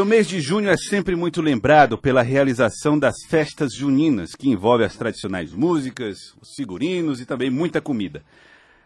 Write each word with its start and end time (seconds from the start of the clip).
Olha, 0.00 0.06
o 0.06 0.08
mês 0.08 0.26
de 0.26 0.40
junho 0.40 0.70
é 0.70 0.78
sempre 0.78 1.14
muito 1.14 1.42
lembrado 1.42 1.98
pela 1.98 2.22
realização 2.22 2.98
das 2.98 3.16
festas 3.28 3.74
juninas, 3.74 4.34
que 4.34 4.48
envolve 4.48 4.82
as 4.82 4.96
tradicionais 4.96 5.52
músicas, 5.52 6.34
os 6.40 6.54
figurinos 6.54 7.20
e 7.20 7.26
também 7.26 7.50
muita 7.50 7.82
comida. 7.82 8.22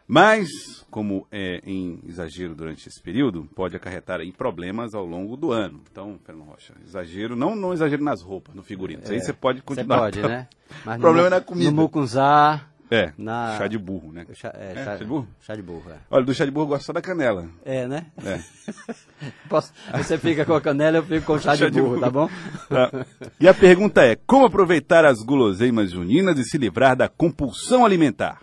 Mas, 0.09 0.49
como 0.91 1.25
é 1.31 1.61
em 1.65 2.01
exagero 2.05 2.53
durante 2.57 2.89
esse 2.89 3.01
período, 3.01 3.49
pode 3.55 3.77
acarretar 3.77 4.19
aí 4.19 4.33
problemas 4.33 4.93
ao 4.93 5.07
longo 5.07 5.37
do 5.37 5.53
ano. 5.53 5.83
Então, 5.89 6.19
Fernando 6.25 6.49
Rocha, 6.49 6.75
exagero, 6.85 7.37
não, 7.37 7.55
não 7.55 7.73
exagero 7.73 8.03
nas 8.03 8.21
roupas, 8.21 8.53
no 8.53 8.65
figurino. 8.65 9.01
Isso 9.05 9.13
aí 9.13 9.21
você 9.21 9.33
pode 9.33 9.63
continuar. 9.63 10.11
Você 10.11 10.21
pode, 10.21 10.23
né? 10.23 10.49
Mas 10.85 10.97
o 10.97 11.01
problema 11.01 11.31
no, 11.31 11.37
é 11.37 11.39
na 11.39 11.45
comida. 11.45 11.71
No 11.71 11.77
mucunzá, 11.77 12.67
é, 12.95 13.13
na... 13.19 13.57
chá 13.59 13.67
de 13.67 13.79
burro, 13.79 14.13
né? 14.13 14.25
Chá, 14.35 14.53
é, 14.55 14.73
é, 14.73 14.75
chá, 14.77 14.85
chá, 14.85 14.97
de 14.97 15.05
burro? 15.05 15.29
Chá 15.41 15.57
de 15.57 15.63
burro, 15.63 15.91
é. 15.91 15.97
Olha, 16.11 16.25
do 16.25 16.35
chá 16.35 16.45
de 16.45 16.51
burro 16.51 16.65
eu 16.65 16.69
gosto 16.69 16.87
só 16.87 16.93
da 16.93 17.03
canela. 17.03 17.49
É, 17.65 17.87
né? 17.87 18.07
É. 18.25 18.41
Posso... 19.49 19.73
Você 19.97 20.19
fica 20.19 20.45
com 20.45 20.55
a 20.55 20.61
canela, 20.61 20.99
eu 20.99 21.03
fico 21.03 21.27
com 21.27 21.35
o 21.35 21.39
chá, 21.39 21.57
chá 21.57 21.69
de, 21.69 21.81
burro, 21.81 21.97
de, 21.97 22.01
burro, 22.01 22.01
tá 22.01 22.11
bom? 22.11 22.29
Tá. 22.69 23.07
E 23.41 23.49
a 23.49 23.55
pergunta 23.55 24.03
é, 24.03 24.17
como 24.27 24.47
aproveitar 24.47 25.05
as 25.05 25.23
guloseimas 25.23 25.91
juninas 25.91 26.39
e 26.39 26.45
se 26.45 26.57
livrar 26.57 26.97
da 26.97 27.09
compulsão 27.09 27.85
alimentar? 27.85 28.41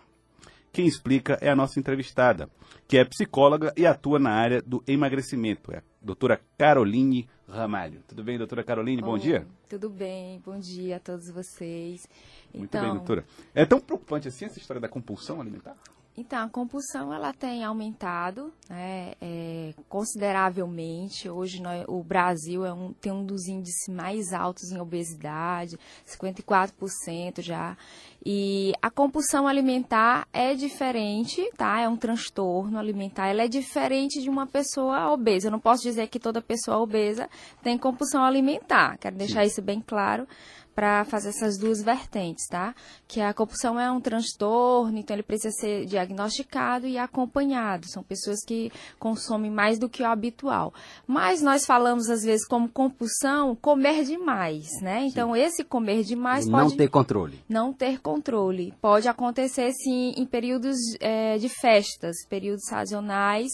Quem 0.72 0.88
explica 0.88 1.38
é 1.42 1.50
a 1.50 1.56
nossa 1.56 1.80
entrevistada, 1.80 2.50
que 2.88 2.98
é 2.98 3.04
psicóloga 3.04 3.74
e 3.76 3.86
atua 3.86 4.20
na 4.20 4.32
área 4.32 4.62
do 4.62 4.84
emagrecimento. 4.88 5.74
É 5.74 5.78
a 5.78 5.84
doutora 6.02 6.40
Caroline 6.58 7.28
Ramalho. 7.52 8.02
Tudo 8.08 8.24
bem, 8.24 8.38
doutora 8.38 8.64
Caroline? 8.64 9.02
Bom 9.02 9.18
dia. 9.18 9.46
Tudo 9.70 9.90
bem, 9.90 10.42
bom 10.44 10.58
dia 10.58 10.96
a 10.96 11.00
todos 11.00 11.30
vocês. 11.30 12.08
Muito 12.54 12.70
então, 12.70 12.82
bem, 12.82 12.94
doutora. 12.96 13.26
É 13.54 13.66
tão 13.66 13.80
preocupante 13.80 14.28
assim 14.28 14.46
essa 14.46 14.58
história 14.58 14.80
da 14.80 14.88
compulsão 14.88 15.42
alimentar? 15.42 15.76
Então, 16.18 16.44
a 16.44 16.50
compulsão 16.50 17.14
ela 17.14 17.32
tem 17.32 17.64
aumentado 17.64 18.54
né, 18.70 19.14
é, 19.22 19.74
consideravelmente. 19.88 21.30
Hoje 21.30 21.62
nós, 21.62 21.86
o 21.88 22.04
Brasil 22.04 22.66
é 22.66 22.74
um, 22.74 22.92
tem 22.92 23.12
um 23.14 23.26
dos 23.26 23.48
índices 23.48 23.88
mais 23.88 24.34
altos 24.34 24.72
em 24.72 24.80
obesidade, 24.80 25.80
54% 26.06 27.42
já. 27.42 27.78
E 28.26 28.74
a 28.82 28.92
compulsão 28.92 29.48
alimentar 29.48 30.28
é 30.34 30.54
diferente, 30.54 31.50
tá? 31.56 31.80
É 31.80 31.88
um 31.88 31.96
transtorno 31.96 32.78
alimentar. 32.78 33.28
Ela 33.28 33.44
é 33.44 33.48
diferente 33.48 34.22
de 34.22 34.30
uma 34.30 34.46
pessoa 34.46 35.12
obesa. 35.14 35.48
Eu 35.48 35.52
não 35.52 35.60
posso 35.60 35.82
dizer 35.82 36.08
que 36.08 36.20
toda 36.20 36.42
pessoa 36.42 36.78
obesa 36.78 37.30
tem 37.64 37.78
compulsão 37.78 38.24
alimentar. 38.24 38.98
Quero 38.98 39.16
deixar 39.16 39.44
Sim. 39.44 39.48
isso 39.48 39.62
bem 39.62 39.82
claro 39.82 40.28
para 40.74 41.04
fazer 41.06 41.30
essas 41.30 41.58
duas 41.58 41.82
vertentes, 41.82 42.48
tá? 42.48 42.74
Que 43.08 43.20
a 43.20 43.34
compulsão 43.34 43.80
é 43.80 43.92
um 43.92 44.00
transtorno, 44.00 44.98
então 44.98 45.16
ele 45.16 45.24
precisa 45.24 45.52
ser 45.52 45.86
diagnosticado 45.86 46.88
e 46.88 46.98
acompanhado. 46.98 47.88
São 47.88 48.04
pessoas 48.04 48.44
que 48.46 48.72
consomem 48.98 49.52
mais 49.52 49.78
do 49.78 49.90
que 49.90 50.02
o 50.02 50.06
habitual. 50.06 50.74
Mas 51.06 51.42
nós 51.42 51.66
falamos 51.66 52.10
às 52.10 52.24
vezes 52.24 52.48
como 52.48 52.70
compulsão, 52.70 53.56
comer 53.56 54.06
demais, 54.06 54.68
né? 54.82 55.06
Então 55.06 55.34
sim. 55.34 55.42
esse 55.42 55.64
comer 55.64 56.04
demais 56.04 56.50
pode 56.50 56.70
não 56.70 56.78
ter 56.78 56.90
controle. 56.90 57.44
Não 57.50 57.74
ter 57.74 58.00
controle. 58.00 58.74
Pode 58.82 59.08
acontecer 59.08 59.72
sim 59.74 60.14
em 60.16 60.26
períodos 60.26 60.78
é, 61.00 61.38
de 61.38 61.50
festas, 61.50 62.16
períodos 62.30 62.64
sazonais. 62.66 63.52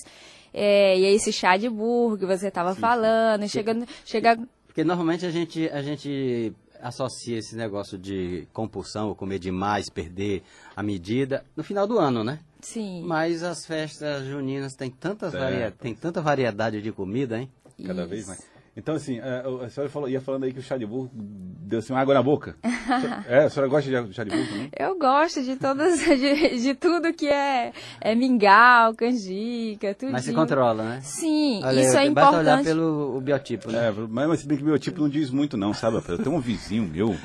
É, 0.53 0.97
e 0.97 1.05
esse 1.05 1.31
chá 1.31 1.57
de 1.57 1.69
burro 1.69 2.17
que 2.17 2.25
você 2.25 2.47
estava 2.47 2.73
falando, 2.73 3.47
chega, 3.47 3.77
chega 4.05 4.39
porque 4.77 4.83
normalmente 4.85 5.25
a 5.25 5.31
gente, 5.31 5.67
a 5.69 5.81
gente 5.81 6.53
associa 6.81 7.38
esse 7.38 7.56
negócio 7.56 7.97
de 7.97 8.47
compulsão, 8.53 9.14
comer 9.16 9.39
demais, 9.39 9.89
perder 9.89 10.44
a 10.75 10.83
medida, 10.83 11.44
no 11.56 11.64
final 11.64 11.88
do 11.88 12.00
ano, 12.00 12.23
né? 12.23 12.39
Sim. 12.61 13.03
Mas 13.03 13.44
as 13.44 13.66
festas 13.66 14.25
juninas 14.25 14.75
têm, 14.75 14.89
tantas 14.89 15.33
varia... 15.33 15.72
tem 15.72 15.94
tanta 15.94 16.22
variedade 16.22 16.81
de 16.81 16.92
comida, 16.92 17.39
hein? 17.39 17.50
Cada 17.86 18.02
Isso. 18.02 18.09
vez 18.09 18.28
mais. 18.28 18.56
Então, 18.78 18.94
assim, 18.94 19.20
a, 19.20 19.66
a 19.66 19.70
senhora 19.72 19.89
falou, 19.89 20.08
ia 20.08 20.22
falando 20.22 20.44
aí 20.44 20.53
que 20.53 20.59
o 20.59 20.61
chá 20.61 20.78
de 20.78 20.86
burro 20.86 21.09
deu 21.11 21.80
assim 21.80 21.92
uma 21.92 22.00
água 22.00 22.14
na 22.14 22.22
boca. 22.22 22.56
é, 23.28 23.45
a 23.45 23.50
senhora 23.50 23.67
gosta 23.67 23.89
de 23.89 24.14
chá 24.14 24.23
de 24.23 24.30
burro 24.30 24.48
também? 24.48 24.70
Eu 24.77 24.99
gosto 24.99 25.42
de 25.43 25.55
todas, 25.55 25.99
de, 25.99 26.60
de 26.60 26.76
tudo 26.76 27.11
que 27.11 27.27
é, 27.27 27.73
é 27.99 28.14
mingau, 28.14 28.93
canjica, 28.93 29.95
tudo. 29.95 30.11
Mas 30.11 30.26
se 30.26 30.32
controla, 30.32 30.83
né? 30.83 30.99
Sim, 31.02 31.60
Olha, 31.64 31.82
isso 31.82 31.98
é 31.98 32.05
importante. 32.05 32.14
Basta 32.14 32.52
olhar 32.52 32.64
pelo 32.64 33.20
biotipo, 33.20 33.71
né? 33.71 33.87
É, 33.87 33.92
mas 33.92 34.42
se 34.42 34.48
bem 34.48 34.58
que 34.58 34.64
o 34.64 34.67
biotipo 34.67 35.02
não 35.02 35.10
diz 35.10 35.32
muito 35.32 35.58
não, 35.58 35.73
sabe? 35.73 35.98
Eu 36.08 36.20
tenho 36.20 36.36
um 36.36 36.39
vizinho 36.39 36.83
meu, 36.83 37.16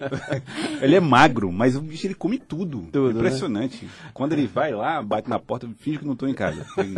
ele 0.80 0.96
é 0.96 1.00
magro, 1.00 1.52
mas 1.52 1.76
o 1.76 1.82
bicho 1.82 2.06
ele 2.06 2.14
come 2.14 2.38
tudo. 2.38 2.88
tudo 2.90 3.12
né? 3.12 3.18
Impressionante. 3.18 3.84
Né? 3.84 3.90
Quando 4.14 4.32
ele 4.32 4.46
vai 4.46 4.72
lá, 4.72 5.02
bate 5.02 5.28
na 5.28 5.38
porta, 5.38 5.68
finge 5.80 5.98
que 5.98 6.06
não 6.06 6.14
estou 6.14 6.30
em 6.30 6.34
casa. 6.34 6.64
Ele, 6.78 6.94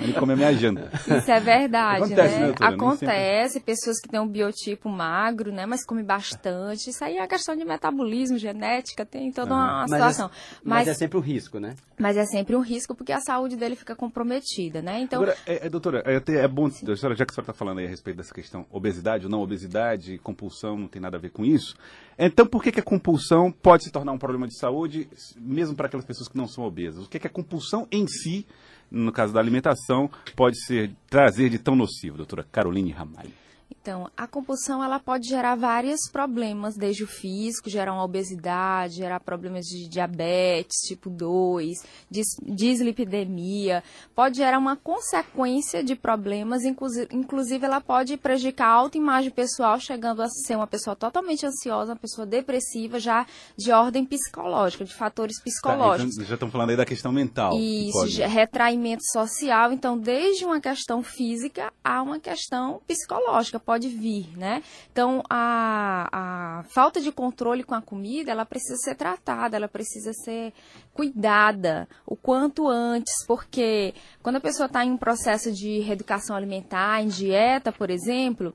ele 0.00 0.12
come 0.12 0.34
a 0.34 0.36
minha 0.36 0.52
janta. 0.54 0.92
Isso 0.94 1.28
é 1.28 1.40
verdade, 1.40 2.04
Acontece, 2.04 2.38
né? 2.38 2.46
né 2.46 2.54
Acontece 2.60 3.15
acontece, 3.16 3.60
pessoas 3.60 4.00
que 4.00 4.08
têm 4.08 4.20
um 4.20 4.28
biotipo 4.28 4.88
magro, 4.88 5.52
né, 5.52 5.66
mas 5.66 5.84
come 5.84 6.02
bastante. 6.02 6.90
Isso 6.90 7.04
aí 7.04 7.16
é 7.16 7.26
questão 7.26 7.56
de 7.56 7.64
metabolismo, 7.64 8.38
genética, 8.38 9.04
tem 9.04 9.30
toda 9.32 9.54
uma 9.54 9.80
mas 9.80 9.90
situação. 9.90 10.26
É, 10.26 10.30
mas, 10.62 10.86
mas, 10.86 10.88
é 10.88 10.94
sempre 10.94 11.18
um 11.18 11.20
risco, 11.20 11.58
né? 11.58 11.74
Mas 11.98 12.16
é 12.16 12.24
sempre 12.26 12.54
um 12.54 12.60
risco 12.60 12.94
porque 12.94 13.12
a 13.12 13.20
saúde 13.20 13.56
dele 13.56 13.76
fica 13.76 13.96
comprometida, 13.96 14.82
né? 14.82 15.00
Então, 15.00 15.22
Agora, 15.22 15.36
é, 15.46 15.66
é, 15.66 15.68
doutora, 15.68 16.02
é, 16.06 16.16
é 16.16 16.48
bom, 16.48 16.70
senhora, 16.70 16.96
já 16.96 17.24
que 17.24 17.32
a 17.32 17.34
senhora 17.34 17.50
está 17.50 17.52
falando 17.52 17.78
aí 17.78 17.86
a 17.86 17.88
respeito 17.88 18.16
dessa 18.16 18.34
questão 18.34 18.66
obesidade 18.70 19.24
ou 19.24 19.30
não 19.30 19.40
obesidade, 19.40 20.18
compulsão, 20.18 20.76
não 20.76 20.88
tem 20.88 21.00
nada 21.00 21.16
a 21.16 21.20
ver 21.20 21.30
com 21.30 21.44
isso. 21.44 21.76
Então, 22.18 22.46
por 22.46 22.62
que, 22.62 22.72
que 22.72 22.80
a 22.80 22.82
compulsão 22.82 23.52
pode 23.52 23.84
se 23.84 23.90
tornar 23.90 24.12
um 24.12 24.18
problema 24.18 24.46
de 24.46 24.58
saúde, 24.58 25.08
mesmo 25.36 25.76
para 25.76 25.86
aquelas 25.86 26.06
pessoas 26.06 26.28
que 26.28 26.36
não 26.36 26.48
são 26.48 26.64
obesas? 26.64 27.04
O 27.04 27.08
que, 27.08 27.18
que 27.18 27.26
a 27.26 27.30
compulsão 27.30 27.86
em 27.90 28.06
si 28.06 28.46
no 28.90 29.12
caso 29.12 29.32
da 29.32 29.40
alimentação, 29.40 30.10
pode 30.34 30.58
ser 30.64 30.90
trazer 31.08 31.48
de 31.48 31.58
tão 31.58 31.74
nocivo, 31.74 32.16
doutora 32.16 32.44
Caroline 32.44 32.90
Ramalho? 32.90 33.45
Então, 33.70 34.10
a 34.16 34.26
compulsão 34.26 34.82
ela 34.82 34.98
pode 34.98 35.28
gerar 35.28 35.54
vários 35.54 36.08
problemas, 36.10 36.76
desde 36.76 37.04
o 37.04 37.06
físico, 37.06 37.70
gerar 37.70 37.92
uma 37.92 38.02
obesidade, 38.02 38.96
gerar 38.96 39.20
problemas 39.20 39.64
de 39.66 39.88
diabetes 39.88 40.78
tipo 40.88 41.08
2, 41.08 41.78
dislipidemia, 42.42 43.84
pode 44.14 44.38
gerar 44.38 44.58
uma 44.58 44.76
consequência 44.76 45.84
de 45.84 45.94
problemas, 45.94 46.62
inclusive 46.64 47.64
ela 47.64 47.80
pode 47.80 48.16
prejudicar 48.16 48.66
a 48.66 48.72
autoimagem 48.72 49.30
pessoal, 49.30 49.78
chegando 49.78 50.20
a 50.20 50.28
ser 50.28 50.56
uma 50.56 50.66
pessoa 50.66 50.96
totalmente 50.96 51.46
ansiosa, 51.46 51.92
uma 51.92 51.98
pessoa 51.98 52.26
depressiva, 52.26 52.98
já 52.98 53.24
de 53.56 53.70
ordem 53.70 54.04
psicológica, 54.04 54.84
de 54.84 54.94
fatores 54.94 55.40
psicológicos. 55.40 56.16
Tá, 56.16 56.22
então, 56.22 56.28
já 56.28 56.34
estamos 56.34 56.52
falando 56.52 56.70
aí 56.70 56.76
da 56.76 56.84
questão 56.84 57.12
mental. 57.12 57.56
Isso, 57.56 57.92
pode... 57.92 58.20
retraimento 58.22 59.04
social, 59.12 59.72
então 59.72 59.96
desde 59.96 60.44
uma 60.44 60.60
questão 60.60 61.04
física 61.04 61.72
a 61.84 62.02
uma 62.02 62.18
questão 62.18 62.80
psicológica, 62.86 63.55
pode 63.58 63.88
vir, 63.88 64.36
né? 64.36 64.62
Então, 64.90 65.22
a, 65.28 66.08
a 66.60 66.62
falta 66.64 67.00
de 67.00 67.10
controle 67.12 67.62
com 67.62 67.74
a 67.74 67.82
comida, 67.82 68.30
ela 68.30 68.44
precisa 68.44 68.76
ser 68.76 68.94
tratada, 68.94 69.56
ela 69.56 69.68
precisa 69.68 70.12
ser 70.12 70.52
cuidada 70.92 71.88
o 72.06 72.16
quanto 72.16 72.68
antes, 72.68 73.26
porque 73.26 73.94
quando 74.22 74.36
a 74.36 74.40
pessoa 74.40 74.66
está 74.66 74.84
em 74.84 74.92
um 74.92 74.96
processo 74.96 75.52
de 75.52 75.80
reeducação 75.80 76.36
alimentar, 76.36 77.02
em 77.02 77.08
dieta, 77.08 77.72
por 77.72 77.90
exemplo, 77.90 78.54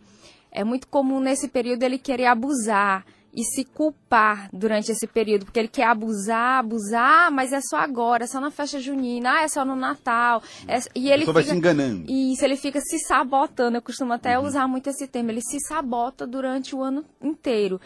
é 0.52 0.64
muito 0.64 0.88
comum 0.88 1.20
nesse 1.20 1.48
período 1.48 1.84
ele 1.84 1.98
querer 1.98 2.26
abusar 2.26 3.06
e 3.34 3.44
se 3.44 3.64
culpar 3.64 4.50
durante 4.52 4.92
esse 4.92 5.08
período, 5.08 5.46
porque 5.46 5.60
ele 5.60 5.68
quer 5.68 5.86
abusar, 5.86 6.60
abusar, 6.60 7.32
mas 7.32 7.54
é 7.54 7.62
só 7.62 7.78
agora, 7.78 8.26
é 8.26 8.28
só 8.28 8.40
na 8.40 8.52
festa 8.52 8.80
junina, 8.80 9.32
ah, 9.32 9.44
é 9.44 9.48
só 9.48 9.64
no 9.64 9.76
Natal. 9.76 10.44
É, 10.68 10.80
e 10.96 11.10
ele 11.10 11.22
fica, 11.22 11.34
vai 11.34 11.44
se 11.44 11.56
enganando. 11.56 12.12
Isso, 12.12 12.44
ele 12.44 12.58
fica 12.58 12.82
se 12.82 13.00
sabotando. 13.00 13.78
Eu 13.78 13.82
costumo 13.82 14.14
até 14.14 14.38
uhum. 14.38 14.46
usar 14.46 14.68
muito 14.68 14.90
esse 14.90 15.08
termo. 15.08 15.32
Ele 15.32 15.42
se 15.42 15.60
sabota 15.60 16.28
durante 16.28 16.76
o 16.76 16.84
ano 16.84 17.06
inteiro. 17.22 17.80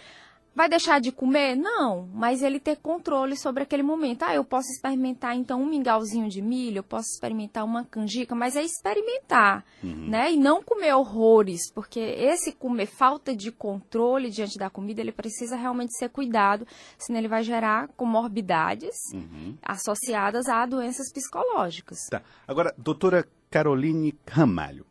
Vai 0.55 0.69
deixar 0.69 1.01
de 1.01 1.11
comer? 1.11 1.53
Não, 1.53 2.07
mas 2.13 2.41
ele 2.41 2.61
ter 2.61 2.77
controle 2.77 3.37
sobre 3.37 3.63
aquele 3.63 3.83
momento. 3.83 4.23
Ah, 4.23 4.33
eu 4.33 4.43
posso 4.45 4.69
experimentar 4.71 5.35
então 5.35 5.61
um 5.61 5.65
mingauzinho 5.65 6.29
de 6.29 6.41
milho, 6.41 6.77
eu 6.77 6.83
posso 6.83 7.09
experimentar 7.13 7.65
uma 7.65 7.83
canjica, 7.83 8.33
mas 8.33 8.55
é 8.55 8.63
experimentar, 8.63 9.65
uhum. 9.83 10.07
né? 10.07 10.31
E 10.31 10.37
não 10.37 10.63
comer 10.63 10.93
horrores, 10.93 11.69
porque 11.73 11.99
esse 11.99 12.53
comer 12.53 12.85
falta 12.85 13.35
de 13.35 13.51
controle 13.51 14.29
diante 14.29 14.57
da 14.57 14.69
comida, 14.69 15.01
ele 15.01 15.11
precisa 15.11 15.57
realmente 15.57 15.93
ser 15.97 16.07
cuidado, 16.09 16.65
senão 16.97 17.19
ele 17.19 17.27
vai 17.27 17.43
gerar 17.43 17.89
comorbidades 17.89 18.95
uhum. 19.13 19.57
associadas 19.61 20.47
a 20.47 20.65
doenças 20.65 21.11
psicológicas. 21.11 21.99
Tá. 22.09 22.21
Agora, 22.47 22.73
doutora 22.77 23.27
Caroline 23.51 24.17
Ramalho, 24.25 24.85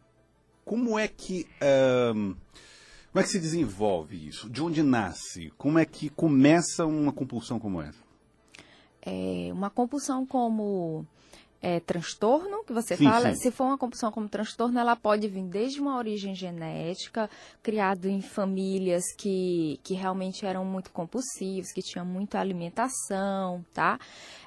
como 0.63 0.99
é 0.99 1.09
que 1.09 1.47
um 2.15 2.35
como 3.15 3.23
é 3.23 3.27
que 3.27 3.31
se 3.31 3.39
desenvolve 3.39 4.27
isso? 4.27 4.51
De 4.51 4.61
onde 4.61 4.83
nasce? 4.83 5.53
Como 5.57 5.79
é 5.79 5.85
que 5.85 6.09
começa 6.09 6.85
uma 6.85 7.13
compulsão 7.13 7.61
como 7.61 7.81
essa? 7.81 8.03
É, 9.01 9.51
uma 9.53 9.71
compulsão 9.71 10.27
como 10.27 11.07
é, 11.63 11.79
transtorno, 11.79 12.65
que 12.65 12.73
você 12.73 12.97
sim, 12.97 13.05
fala, 13.05 13.33
sim. 13.33 13.41
se 13.41 13.51
for 13.53 13.67
uma 13.67 13.79
compulsão 13.79 14.11
como 14.11 14.29
transtorno, 14.29 14.81
ela 14.81 14.97
pode 14.97 15.29
vir 15.29 15.45
desde 15.45 15.81
uma 15.81 15.97
origem 15.97 16.35
genética, 16.35 17.31
criado 17.63 18.09
em 18.09 18.21
famílias 18.21 19.05
que, 19.17 19.79
que 19.85 19.95
realmente 19.95 20.45
eram 20.45 20.65
muito 20.65 20.91
compulsivos, 20.91 21.71
que 21.73 21.83
tinham 21.83 22.05
muita 22.05 22.41
alimentação, 22.41 23.65
tá? 23.73 23.97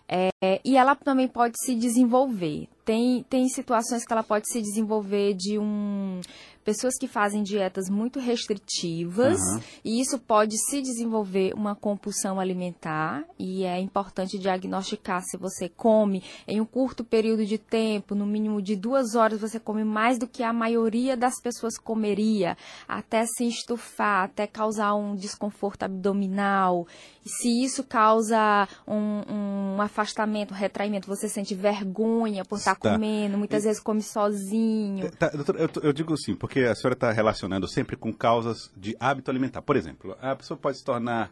É, 0.10 0.30
e 0.64 0.76
ela 0.76 0.94
também 0.94 1.28
pode 1.30 1.56
se 1.64 1.74
desenvolver. 1.74 2.68
Tem, 2.84 3.24
tem 3.30 3.48
situações 3.48 4.06
que 4.06 4.12
ela 4.12 4.24
pode 4.24 4.48
se 4.52 4.62
desenvolver 4.62 5.34
de 5.34 5.58
um 5.58 6.20
pessoas 6.68 6.98
que 7.00 7.08
fazem 7.08 7.44
dietas 7.44 7.90
muito 7.90 8.20
restritivas 8.20 9.40
uhum. 9.40 9.62
e 9.86 10.02
isso 10.02 10.20
pode 10.20 10.58
se 10.70 10.82
desenvolver 10.82 11.54
uma 11.54 11.74
compulsão 11.74 12.42
alimentar 12.42 13.24
e 13.40 13.64
é 13.64 13.80
importante 13.80 14.38
diagnosticar 14.38 15.24
se 15.24 15.38
você 15.38 15.70
come 15.70 16.22
em 16.46 16.60
um 16.60 16.66
curto 16.66 17.06
período 17.06 17.46
de 17.46 17.58
tempo, 17.58 18.14
no 18.14 18.26
mínimo 18.26 18.62
de 18.62 18.76
duas 18.76 19.16
horas, 19.16 19.40
você 19.40 19.62
come 19.62 19.86
mais 19.86 20.20
do 20.20 20.28
que 20.28 20.44
a 20.44 20.52
maioria 20.52 21.16
das 21.16 21.40
pessoas 21.42 21.78
comeria, 21.78 22.58
até 22.86 23.26
se 23.26 23.48
estufar, 23.48 24.26
até 24.26 24.46
causar 24.46 24.94
um 24.96 25.16
desconforto 25.16 25.84
abdominal. 25.84 26.86
E 27.26 27.30
se 27.30 27.64
isso 27.64 27.84
causa 27.84 28.68
um, 28.88 29.76
um 29.76 29.82
afastamento, 29.82 30.54
um 30.54 30.58
retraimento, 30.58 31.08
você 31.08 31.30
sente 31.30 31.56
vergonha 31.56 32.44
por 32.44 32.58
estar 32.58 32.76
tá. 32.76 32.92
comendo, 32.92 33.38
muitas 33.38 33.64
vezes 33.64 33.82
come 33.82 34.02
sozinho. 34.02 35.10
Tá, 35.12 35.30
doutor, 35.30 35.60
eu, 35.60 35.70
eu 35.84 35.94
digo 35.94 36.14
assim, 36.14 36.36
porque 36.36 36.57
porque 36.58 36.64
a 36.66 36.74
senhora 36.74 36.94
está 36.94 37.12
relacionando 37.12 37.68
sempre 37.68 37.96
com 37.96 38.12
causas 38.12 38.72
de 38.76 38.98
hábito 39.00 39.30
alimentar. 39.30 39.62
Por 39.62 39.76
exemplo, 39.76 40.18
a 40.20 40.36
pessoa 40.36 40.58
pode 40.58 40.78
se 40.78 40.84
tornar 40.84 41.30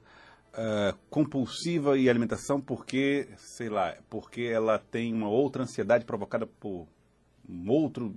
uh, 0.54 0.96
compulsiva 1.10 1.98
em 1.98 2.08
alimentação 2.08 2.62
porque, 2.62 3.28
sei 3.38 3.70
lá, 3.70 3.96
porque 4.08 4.44
ela 4.44 4.78
tem 4.78 5.12
uma 5.12 5.28
outra 5.28 5.64
ansiedade 5.64 6.06
provocada 6.06 6.46
por 6.46 6.88
um 7.50 7.70
outro. 7.72 8.16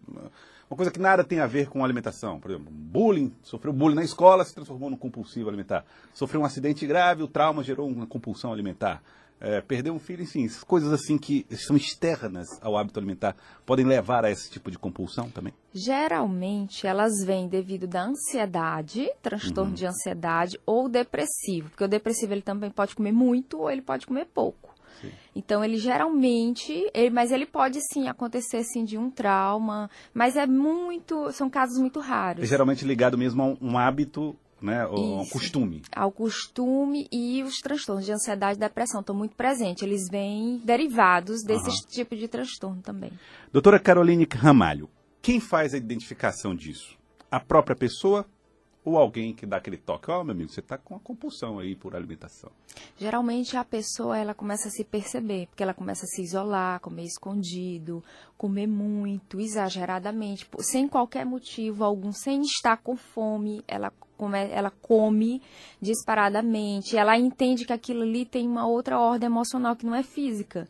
Uma 0.69 0.77
coisa 0.77 0.91
que 0.91 1.01
nada 1.01 1.25
tem 1.25 1.41
a 1.41 1.47
ver 1.47 1.71
com 1.71 1.83
alimentação. 1.83 2.39
Por 2.39 2.51
exemplo, 2.51 2.71
bullying, 2.71 3.35
sofreu 3.43 3.73
bullying 3.73 3.97
na 3.97 4.05
escola, 4.05 4.45
se 4.45 4.55
transformou 4.55 4.91
num 4.91 4.97
compulsivo 4.97 5.49
alimentar. 5.49 5.87
Sofreu 6.13 6.43
um 6.43 6.45
acidente 6.45 6.87
grave, 6.87 7.23
o 7.23 7.29
trauma 7.29 7.63
gerou 7.63 7.89
uma 7.89 8.07
compulsão 8.07 8.53
alimentar 8.53 9.03
é, 9.41 9.61
perder 9.61 9.91
um 9.91 9.99
filho, 9.99 10.23
enfim, 10.23 10.49
coisas 10.67 10.93
assim 10.93 11.17
que 11.17 11.47
são 11.57 11.77
externas 11.77 12.47
ao 12.61 12.77
hábito 12.77 12.99
alimentar 12.99 13.37
podem 13.65 13.85
levar 13.85 14.25
a 14.25 14.31
esse 14.31 14.51
tipo 14.51 14.71
de 14.71 14.79
compulsão 14.79 15.31
também? 15.31 15.53
Geralmente 15.73 16.87
elas 16.87 17.25
vêm 17.25 17.49
devido 17.49 17.87
da 17.87 18.05
ansiedade, 18.05 19.11
transtorno 19.23 19.71
uhum. 19.71 19.77
de 19.77 19.87
ansiedade 19.87 20.59
ou 20.67 20.89
depressivo, 20.89 21.71
porque 21.71 21.85
o 21.85 21.89
depressivo 21.89 22.33
ele 22.33 22.43
também 22.43 22.71
pode 22.71 22.97
comer 22.97 23.13
muito 23.13 23.61
ou 23.61 23.71
ele 23.71 23.83
pode 23.83 24.07
comer 24.07 24.27
pouco. 24.27 24.75
Sim. 25.01 25.13
Então 25.35 25.65
ele 25.65 25.77
geralmente, 25.77 26.91
ele, 26.93 27.11
mas 27.11 27.31
ele 27.31 27.47
pode 27.47 27.79
sim 27.93 28.09
acontecer 28.09 28.65
sim 28.65 28.85
de 28.85 28.99
um 28.99 29.11
trauma, 29.11 29.89
mas 30.13 30.37
é 30.37 30.47
muito, 30.47 31.31
são 31.33 31.49
casos 31.49 31.79
muito 31.79 32.01
raros. 32.01 32.43
É 32.43 32.47
geralmente 32.47 32.85
ligado 32.85 33.17
mesmo 33.17 33.43
a 33.43 33.47
um, 33.47 33.57
um 33.61 33.79
hábito 33.79 34.37
né, 34.61 34.83
ao 34.83 35.27
costume. 35.27 35.83
Ao 35.95 36.11
costume 36.11 37.09
e 37.13 37.43
os 37.43 37.59
transtornos 37.59 38.05
de 38.05 38.13
ansiedade 38.13 38.59
e 38.59 38.61
depressão 38.61 39.01
estão 39.01 39.15
muito 39.15 39.37
presentes. 39.37 39.83
Eles 39.83 40.09
vêm 40.11 40.61
derivados 40.65 41.43
desse 41.43 41.69
uhum. 41.69 41.89
tipo 41.89 42.17
de 42.17 42.29
transtorno 42.29 42.83
também. 42.83 43.13
Doutora 43.53 43.79
Caroline 43.79 44.27
Ramalho, 44.31 44.89
quem 45.23 45.41
faz 45.41 45.75
a 45.75 45.77
identificação 45.77 46.55
disso? 46.55 46.97
A 47.31 47.39
própria 47.39 47.77
pessoa 47.77 48.27
ou 48.89 48.97
alguém 48.97 49.35
que 49.35 49.45
dá 49.45 49.59
aquele 49.59 49.77
toque, 49.77 50.11
ó, 50.11 50.21
oh, 50.21 50.25
meu 50.25 50.33
amigo, 50.33 50.51
você 50.51 50.61
está 50.61 50.79
com 50.79 50.95
uma 50.95 51.01
compulsão 51.01 51.59
aí 51.59 51.77
por 51.77 51.95
alimentação. 51.95 52.51
Geralmente 52.97 53.57
a 53.57 53.65
pessoa 53.65 54.17
ela 54.17 54.35
começa 54.35 54.69
a 54.69 54.71
se 54.71 54.83
perceber, 54.83 55.47
porque 55.49 55.63
ela 55.63 55.75
começa 55.75 56.07
a 56.07 56.09
se 56.09 56.23
isolar, 56.23 56.81
comer 56.81 57.05
escondido, 57.05 58.03
comer 58.37 58.67
muito, 58.67 59.41
exageradamente, 59.41 60.49
sem 60.61 60.89
qualquer 60.89 61.27
motivo 61.27 61.85
algum, 61.85 62.13
sem 62.13 62.41
estar 62.41 62.79
com 62.79 62.97
fome, 62.97 63.63
ela 63.69 63.93
ela 64.35 64.71
come 64.71 65.41
disparadamente, 65.81 66.97
ela 66.97 67.19
entende 67.19 67.65
que 67.65 67.73
aquilo 67.73 68.03
ali 68.03 68.25
tem 68.25 68.47
uma 68.49 68.67
outra 68.67 68.99
ordem 68.99 69.27
emocional 69.27 69.77
que 69.77 69.87
não 69.87 69.95
é 69.95 70.03
física. 70.03 70.69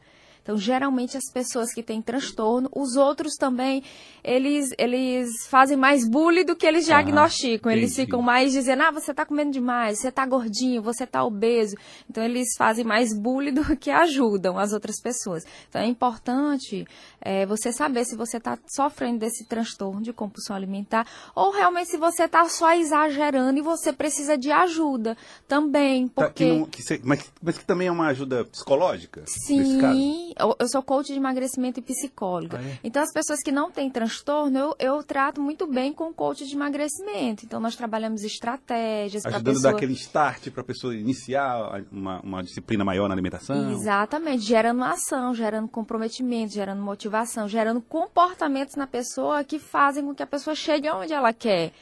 Então, 0.49 0.57
geralmente 0.57 1.15
as 1.15 1.31
pessoas 1.31 1.75
que 1.75 1.83
têm 1.83 2.01
transtorno, 2.01 2.71
os 2.75 2.97
outros 2.97 3.35
também, 3.35 3.83
eles, 4.25 4.71
eles 4.79 5.47
fazem 5.47 5.77
mais 5.77 6.09
bullying 6.09 6.43
do 6.43 6.57
que 6.57 6.67
eles 6.67 6.87
diagnosticam. 6.87 7.71
Ah, 7.71 7.77
eles 7.77 7.95
ficam 7.95 8.23
mais 8.23 8.53
dizendo, 8.53 8.83
ah, 8.85 8.91
você 8.91 9.11
está 9.11 9.27
comendo 9.27 9.51
demais, 9.51 9.99
você 9.99 10.09
está 10.09 10.25
gordinho, 10.25 10.81
você 10.81 11.05
está 11.05 11.23
obeso. 11.23 11.77
Então, 12.09 12.25
eles 12.25 12.49
fazem 12.57 12.83
mais 12.83 13.13
bullying 13.13 13.53
do 13.53 13.77
que 13.77 13.91
ajudam 13.91 14.57
as 14.57 14.73
outras 14.73 14.99
pessoas. 15.03 15.45
Então, 15.69 15.83
é 15.83 15.87
importante 15.87 16.87
é, 17.21 17.45
você 17.45 17.71
saber 17.71 18.07
se 18.07 18.17
você 18.17 18.39
está 18.39 18.59
sofrendo 18.75 19.19
desse 19.19 19.45
transtorno 19.45 20.01
de 20.01 20.15
compulsão 20.15 20.57
alimentar 20.57 21.07
ou 21.35 21.51
realmente 21.51 21.91
se 21.91 21.99
você 21.99 22.25
está 22.25 22.49
só 22.49 22.73
exagerando 22.73 23.59
e 23.59 23.63
você 23.63 23.93
precisa 23.93 24.39
de 24.39 24.51
ajuda 24.51 25.15
também. 25.47 26.09
Porque... 26.09 26.25
Tá, 26.25 26.33
que 26.33 26.59
não, 26.59 26.65
que 26.65 27.07
mas, 27.07 27.33
mas 27.43 27.59
que 27.59 27.67
também 27.67 27.89
é 27.89 27.93
uma 27.93 28.07
ajuda 28.07 28.47
psicológica? 28.47 29.25
Sim, 29.27 30.33
eu 30.39 30.69
sou 30.69 30.83
coach 30.83 31.09
de 31.09 31.19
emagrecimento 31.19 31.81
e 31.81 31.83
psicóloga. 31.83 32.59
Ah, 32.59 32.65
é? 32.65 32.79
Então, 32.85 33.03
as 33.03 33.13
pessoas 33.13 33.41
que 33.41 33.51
não 33.51 33.71
têm 33.71 33.91
transtorno, 33.91 34.59
eu, 34.59 34.77
eu 34.79 35.03
trato 35.03 35.41
muito 35.41 35.67
bem 35.67 35.93
com 35.93 36.13
coach 36.13 36.47
de 36.47 36.55
emagrecimento. 36.55 37.45
Então, 37.45 37.61
nós 37.61 37.77
trabalhamos 37.77 38.23
estratégias 38.23 39.25
Ajudando 39.27 39.55
pessoa... 39.55 39.71
a 39.71 39.73
dar 39.73 39.77
aquele 39.77 39.93
start 39.95 40.51
para 40.51 40.63
a 40.63 40.65
pessoa 40.65 40.95
iniciar 40.95 41.83
uma, 41.91 42.21
uma 42.21 42.43
disciplina 42.43 42.85
maior 42.85 43.09
na 43.09 43.15
alimentação. 43.15 43.73
Exatamente, 43.73 44.43
gerando 44.45 44.83
ação, 44.85 45.35
gerando 45.35 45.69
comprometimento, 45.69 46.53
gerando 46.53 46.81
motivação, 46.81 47.49
gerando 47.49 47.81
comportamentos 47.81 48.77
na 48.77 48.87
pessoa 48.87 49.45
que 49.45 49.59
fazem 49.59 50.05
com 50.05 50.15
que 50.15 50.23
a 50.23 50.27
pessoa 50.27 50.55
chegue 50.55 50.89
onde 50.91 51.13
ela 51.13 51.33
quer 51.33 51.73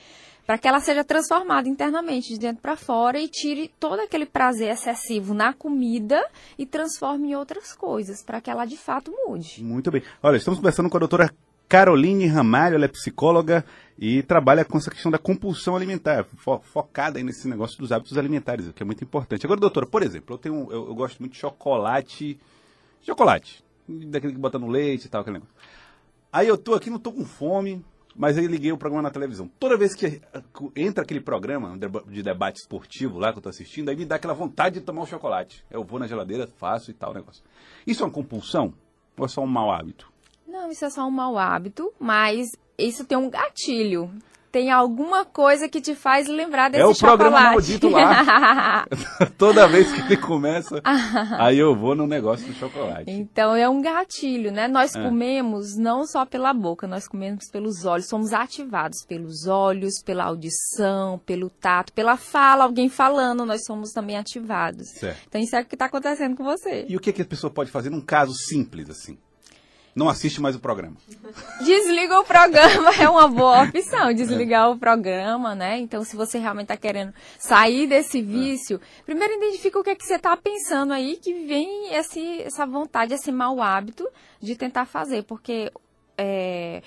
para 0.47 0.57
que 0.57 0.69
ela 0.69 0.81
seja 0.81 1.03
transformada 1.03 1.69
internamente, 1.69 2.29
de 2.29 2.39
dentro 2.39 2.63
para 2.63 2.77
fora, 2.77 3.19
e 3.19 3.29
tire 3.29 3.71
todo 3.81 4.01
aquele 4.01 4.25
prazer 4.25 4.71
excessivo 4.71 5.35
na 5.35 5.53
comida 5.53 6.25
e 6.57 6.65
transforme 6.65 7.31
em 7.31 7.35
outras 7.35 7.73
coisas, 7.73 8.23
para 8.23 8.41
que 8.41 8.49
ela 8.49 8.65
de 8.65 8.77
fato 8.77 9.13
mude. 9.27 9.63
Muito 9.63 9.91
bem. 9.91 10.03
Olha, 10.23 10.37
estamos 10.37 10.59
conversando 10.59 10.89
com 10.89 10.97
a 10.97 11.01
doutora 11.01 11.35
Caroline 11.69 12.27
Ramalho, 12.27 12.77
ela 12.77 12.85
é 12.85 12.89
psicóloga 12.89 13.65
e 13.99 14.23
trabalha 14.23 14.65
com 14.65 14.79
essa 14.79 14.91
questão 14.91 15.11
da 15.11 15.19
compulsão 15.19 15.75
alimentar, 15.75 16.25
fo 16.25 16.61
focada 16.61 17.21
nesse 17.23 17.49
negócio 17.49 17.79
dos 17.79 17.91
hábitos 17.91 18.17
alimentares, 18.17 18.69
o 18.69 18.73
que 18.73 18.83
é 18.83 18.87
muito 18.87 19.03
importante. 19.03 19.45
Agora, 19.45 19.59
doutora, 19.59 19.87
por 19.87 20.03
exemplo, 20.03 20.35
eu 20.35 20.39
tenho, 20.39 20.69
eu, 20.71 20.87
eu 20.87 20.95
gosto 20.95 21.19
muito 21.19 21.33
de 21.33 21.39
chocolate, 21.39 22.39
chocolate, 23.03 23.65
daquele 23.89 24.35
que 24.35 24.39
bota 24.39 24.59
no 24.59 24.69
leite 24.69 25.07
e 25.07 25.09
tal, 25.09 25.23
aquele 25.23 25.39
negócio. 25.39 25.55
Aí 26.33 26.47
eu 26.47 26.57
tô 26.57 26.75
aqui, 26.75 26.89
não 26.89 26.99
tô 26.99 27.11
com 27.11 27.25
fome, 27.25 27.85
mas 28.17 28.39
aí 28.39 28.47
liguei 28.47 28.73
o 28.73 28.79
programa 28.79 29.03
na 29.03 29.11
televisão. 29.11 29.49
Toda 29.59 29.77
vez 29.77 29.95
que 29.95 30.21
entra 30.75 31.03
aquele 31.03 31.21
programa 31.21 31.79
de 32.09 32.23
debate 32.23 32.61
esportivo 32.61 33.19
lá 33.19 33.33
que 33.33 33.39
eu 33.39 33.43
tô 33.43 33.49
assistindo, 33.49 33.89
aí 33.89 33.97
me 33.97 34.05
dá 34.05 34.17
aquela 34.17 34.35
vontade 34.35 34.81
de 34.81 34.87
tomar 34.87 35.03
um 35.03 35.07
chocolate. 35.07 35.65
Eu 35.71 35.85
vou 35.85 35.99
na 35.99 36.07
geladeira, 36.07 36.47
faço 36.47 36.91
e 36.91 36.95
tal 36.95 37.13
negócio. 37.13 37.45
Isso 37.87 38.03
é 38.03 38.07
uma 38.07 38.13
compulsão 38.13 38.73
ou 39.17 39.25
é 39.25 39.29
só 39.29 39.43
um 39.43 39.47
mau 39.47 39.71
hábito? 39.71 40.11
Não, 40.47 40.71
isso 40.71 40.85
é 40.85 40.91
só 40.91 41.07
um 41.07 41.11
mau 41.11 41.37
hábito, 41.37 41.93
mas 41.99 42.57
isso 42.79 43.05
tem 43.05 43.19
um 43.19 43.29
gatilho 43.29 44.11
tem 44.57 44.71
alguma 44.71 45.23
coisa 45.23 45.69
que 45.69 45.83
te 45.83 45.95
faz 45.95 46.27
lembrar 46.27 46.71
desse 46.71 46.83
chocolate. 46.83 46.89
É 46.89 46.91
o 46.91 46.95
chocolate. 46.95 47.19
programa 47.19 47.51
maldito 47.51 47.89
lá. 47.91 48.87
Toda 49.37 49.69
vez 49.69 49.93
que 49.93 50.01
ele 50.01 50.17
começa, 50.17 50.81
aí 51.39 51.59
eu 51.59 51.77
vou 51.77 51.95
no 51.95 52.07
negócio 52.07 52.47
do 52.47 52.55
chocolate. 52.55 53.11
Então 53.11 53.55
é 53.55 53.69
um 53.69 53.83
gatilho, 53.83 54.51
né? 54.51 54.67
Nós 54.67 54.97
é. 54.97 55.03
comemos 55.03 55.77
não 55.77 56.07
só 56.07 56.25
pela 56.25 56.55
boca, 56.55 56.87
nós 56.87 57.07
comemos 57.07 57.51
pelos 57.51 57.85
olhos, 57.85 58.09
somos 58.09 58.33
ativados 58.33 59.05
pelos 59.07 59.47
olhos, 59.47 60.03
pela 60.03 60.25
audição, 60.25 61.19
pelo 61.27 61.51
tato, 61.51 61.93
pela 61.93 62.17
fala, 62.17 62.65
alguém 62.65 62.89
falando, 62.89 63.45
nós 63.45 63.63
somos 63.63 63.93
também 63.93 64.17
ativados. 64.17 64.89
Certo. 64.89 65.21
Então 65.29 65.39
isso 65.39 65.55
é 65.55 65.61
o 65.61 65.67
que 65.67 65.75
está 65.75 65.85
acontecendo 65.85 66.35
com 66.35 66.45
você. 66.45 66.87
E 66.89 66.97
o 66.97 67.01
que, 67.01 67.13
que 67.13 67.21
a 67.21 67.27
pessoa 67.27 67.51
pode 67.53 67.71
fazer 67.71 67.91
num 67.91 68.01
caso 68.01 68.33
simples 68.33 68.89
assim? 68.89 69.19
Não 69.97 70.11
assiste 70.11 70.43
mais 70.43 70.55
o 70.55 70.61
programa. 70.61 70.95
Desliga 71.65 72.21
o 72.21 72.25
programa 72.25 72.95
é 73.01 73.09
uma 73.09 73.27
boa 73.27 73.63
opção, 73.63 74.13
desligar 74.13 74.67
é. 74.67 74.69
o 74.69 74.77
programa, 74.77 75.55
né? 75.55 75.79
Então, 75.79 76.05
se 76.05 76.15
você 76.15 76.39
realmente 76.39 76.65
está 76.65 76.77
querendo 76.77 77.15
sair 77.39 77.87
desse 77.87 78.21
vício, 78.21 78.77
é. 78.77 79.03
primeiro 79.07 79.33
identifica 79.35 79.79
o 79.79 79.83
que 79.83 79.91
é 79.91 79.95
que 79.95 80.05
você 80.05 80.17
está 80.17 80.37
pensando 80.37 80.93
aí 80.93 81.17
que 81.17 81.33
vem 81.47 81.95
esse, 81.95 82.43
essa 82.43 82.67
vontade, 82.67 83.15
esse 83.15 83.33
mau 83.33 83.63
hábito 83.63 84.07
de 84.39 84.55
tentar 84.55 84.85
fazer, 84.85 85.23
porque 85.23 85.73
é, 86.19 86.83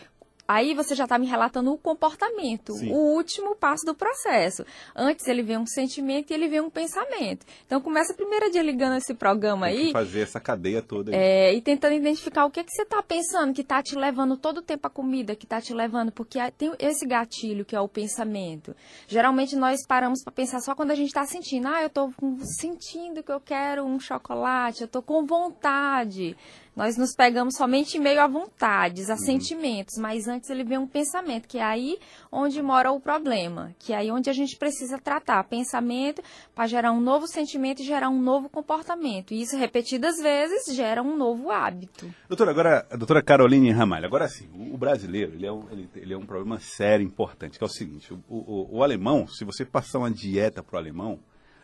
Aí 0.50 0.74
você 0.74 0.96
já 0.96 1.04
está 1.04 1.20
me 1.20 1.28
relatando 1.28 1.72
o 1.72 1.78
comportamento, 1.78 2.74
Sim. 2.74 2.92
o 2.92 2.96
último 2.96 3.56
passo 3.56 3.86
do 3.86 3.94
processo. 3.94 4.66
Antes 4.96 5.28
ele 5.28 5.44
vê 5.44 5.56
um 5.56 5.66
sentimento 5.68 6.32
e 6.32 6.34
ele 6.34 6.48
vê 6.48 6.60
um 6.60 6.72
pensamento. 6.72 7.46
Então 7.68 7.80
começa 7.80 8.16
primeiro 8.16 8.50
desligando 8.50 8.96
esse 8.96 9.14
programa 9.14 9.68
Tem 9.68 9.78
aí. 9.78 9.92
fazer 9.92 10.22
essa 10.22 10.40
cadeia 10.40 10.82
toda 10.82 11.12
aí. 11.12 11.18
É, 11.18 11.54
e 11.54 11.62
tentando 11.62 11.94
identificar 11.94 12.46
o 12.46 12.50
que, 12.50 12.62
é 12.62 12.64
que 12.64 12.72
você 12.72 12.82
está 12.82 13.04
pensando, 13.04 13.54
que 13.54 13.62
está 13.62 13.84
te 13.84 13.96
levando 13.96 14.36
todo 14.36 14.58
o 14.58 14.62
tempo 14.64 14.88
a 14.88 14.90
comida, 14.90 15.36
que 15.36 15.46
está 15.46 15.62
te 15.62 15.72
levando, 15.72 16.12
porque 16.12 16.40
tem 16.58 16.74
esse 16.80 17.06
gatilho 17.06 17.64
que 17.64 17.76
é 17.76 17.80
o 17.80 17.88
pensamento. 17.88 18.76
Geralmente 19.08 19.56
nós 19.56 19.86
paramos 19.86 20.24
para 20.24 20.34
pensar 20.34 20.62
só 20.62 20.74
quando 20.74 20.90
a 20.90 20.96
gente 20.96 21.10
está 21.10 21.28
sentindo. 21.28 21.68
Ah, 21.68 21.84
eu 21.84 21.88
estou 21.88 22.12
sentindo 22.60 23.22
que 23.22 23.32
eu 23.32 23.40
quero 23.40 23.86
um 23.86 24.00
chocolate, 24.00 24.82
eu 24.82 24.86
estou 24.88 25.04
com 25.04 25.28
vontade 25.28 26.36
Nós 26.80 26.96
nos 26.96 27.14
pegamos 27.14 27.58
somente 27.58 27.98
em 27.98 28.00
meio 28.00 28.22
a 28.22 28.26
vontades, 28.26 29.10
a 29.10 29.14
uhum. 29.14 29.20
sentimentos, 29.20 29.98
mas 29.98 30.30
antes 30.30 30.50
ele 30.50 30.64
vem 30.64 30.78
um 30.78 30.88
pensamento, 30.88 31.46
que 31.46 31.58
é 31.58 31.62
aí 31.62 32.00
onde 32.32 32.62
mora 32.62 32.90
o 32.90 33.02
problema, 33.02 33.76
que 33.78 33.92
é 33.92 33.98
aí 33.98 34.10
onde 34.10 34.30
a 34.30 34.34
gente 34.34 34.56
precisa 34.56 34.98
tratar. 34.98 35.44
Pensamento 35.44 36.22
para 36.56 36.68
gerar 36.68 36.94
um 36.94 37.02
novo 37.02 37.28
sentimento 37.28 37.82
e 37.82 37.86
gerar 37.86 38.08
um 38.08 38.22
novo 38.22 38.48
comportamento. 38.48 39.34
E 39.34 39.42
isso 39.42 39.58
repetidas 39.58 40.22
vezes 40.22 40.74
gera 40.74 41.04
um 41.04 41.18
novo 41.18 41.52
hábito. 41.52 42.10
Doutora, 42.30 42.52
agora, 42.52 42.88
doutora 42.98 43.22
Caroline 43.22 43.72
Ramalho, 43.72 44.06
agora 44.06 44.30
sim, 44.30 44.48
o, 44.54 44.74
o 44.74 44.78
brasileiro, 44.78 45.34
ele 45.34 45.46
é, 45.46 45.52
um, 45.52 45.70
ele, 45.70 45.90
ele, 45.94 46.14
é 46.14 46.18
um 46.18 46.26
problema 46.26 46.62
sério, 46.62 47.06
importante, 47.06 47.58
que 47.58 47.64
é 47.66 47.68
o 47.68 47.70
seguinte, 47.70 48.14
o, 48.14 48.24
o, 48.30 48.78
o 48.78 48.84
alemão, 48.84 49.28
se 49.28 49.44
você 49.44 49.66
passar 49.66 50.00
uma 50.00 50.10
dieta 50.10 50.64
para 50.64 50.78
o 50.78 50.80
alemão, 50.80 51.20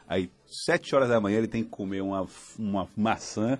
aí 0.09 0.29
sete 0.45 0.93
horas 0.93 1.07
da 1.07 1.21
manhã 1.21 1.37
ele 1.37 1.47
tem 1.47 1.63
que 1.63 1.69
comer 1.69 2.01
uma, 2.01 2.27
uma 2.59 2.89
maçã, 2.97 3.57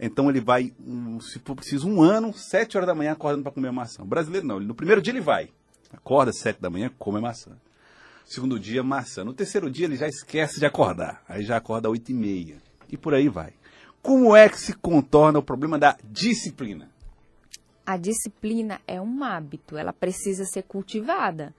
então 0.00 0.30
ele 0.30 0.40
vai, 0.40 0.72
se 1.20 1.38
for 1.40 1.54
preciso, 1.54 1.88
um 1.88 2.02
ano, 2.02 2.32
sete 2.32 2.76
horas 2.76 2.86
da 2.86 2.94
manhã 2.94 3.12
acordando 3.12 3.42
para 3.42 3.52
comer 3.52 3.70
maçã. 3.70 4.02
O 4.02 4.06
brasileiro 4.06 4.46
não, 4.46 4.58
no 4.58 4.74
primeiro 4.74 5.02
dia 5.02 5.12
ele 5.12 5.20
vai, 5.20 5.50
acorda 5.92 6.32
sete 6.32 6.60
da 6.60 6.70
manhã, 6.70 6.90
come 6.98 7.20
maçã. 7.20 7.52
Segundo 8.24 8.60
dia, 8.60 8.82
maçã. 8.82 9.24
No 9.24 9.34
terceiro 9.34 9.68
dia 9.68 9.86
ele 9.86 9.96
já 9.96 10.06
esquece 10.06 10.60
de 10.60 10.64
acordar, 10.64 11.22
aí 11.28 11.42
já 11.42 11.56
acorda 11.56 11.90
oito 11.90 12.10
e 12.10 12.14
meia. 12.14 12.58
E 12.88 12.96
por 12.96 13.12
aí 13.12 13.28
vai. 13.28 13.52
Como 14.00 14.34
é 14.34 14.48
que 14.48 14.58
se 14.58 14.72
contorna 14.72 15.38
o 15.38 15.42
problema 15.42 15.78
da 15.78 15.96
disciplina? 16.04 16.88
A 17.84 17.96
disciplina 17.96 18.80
é 18.86 19.00
um 19.00 19.24
hábito, 19.24 19.76
ela 19.76 19.92
precisa 19.92 20.44
ser 20.44 20.62
cultivada, 20.62 21.52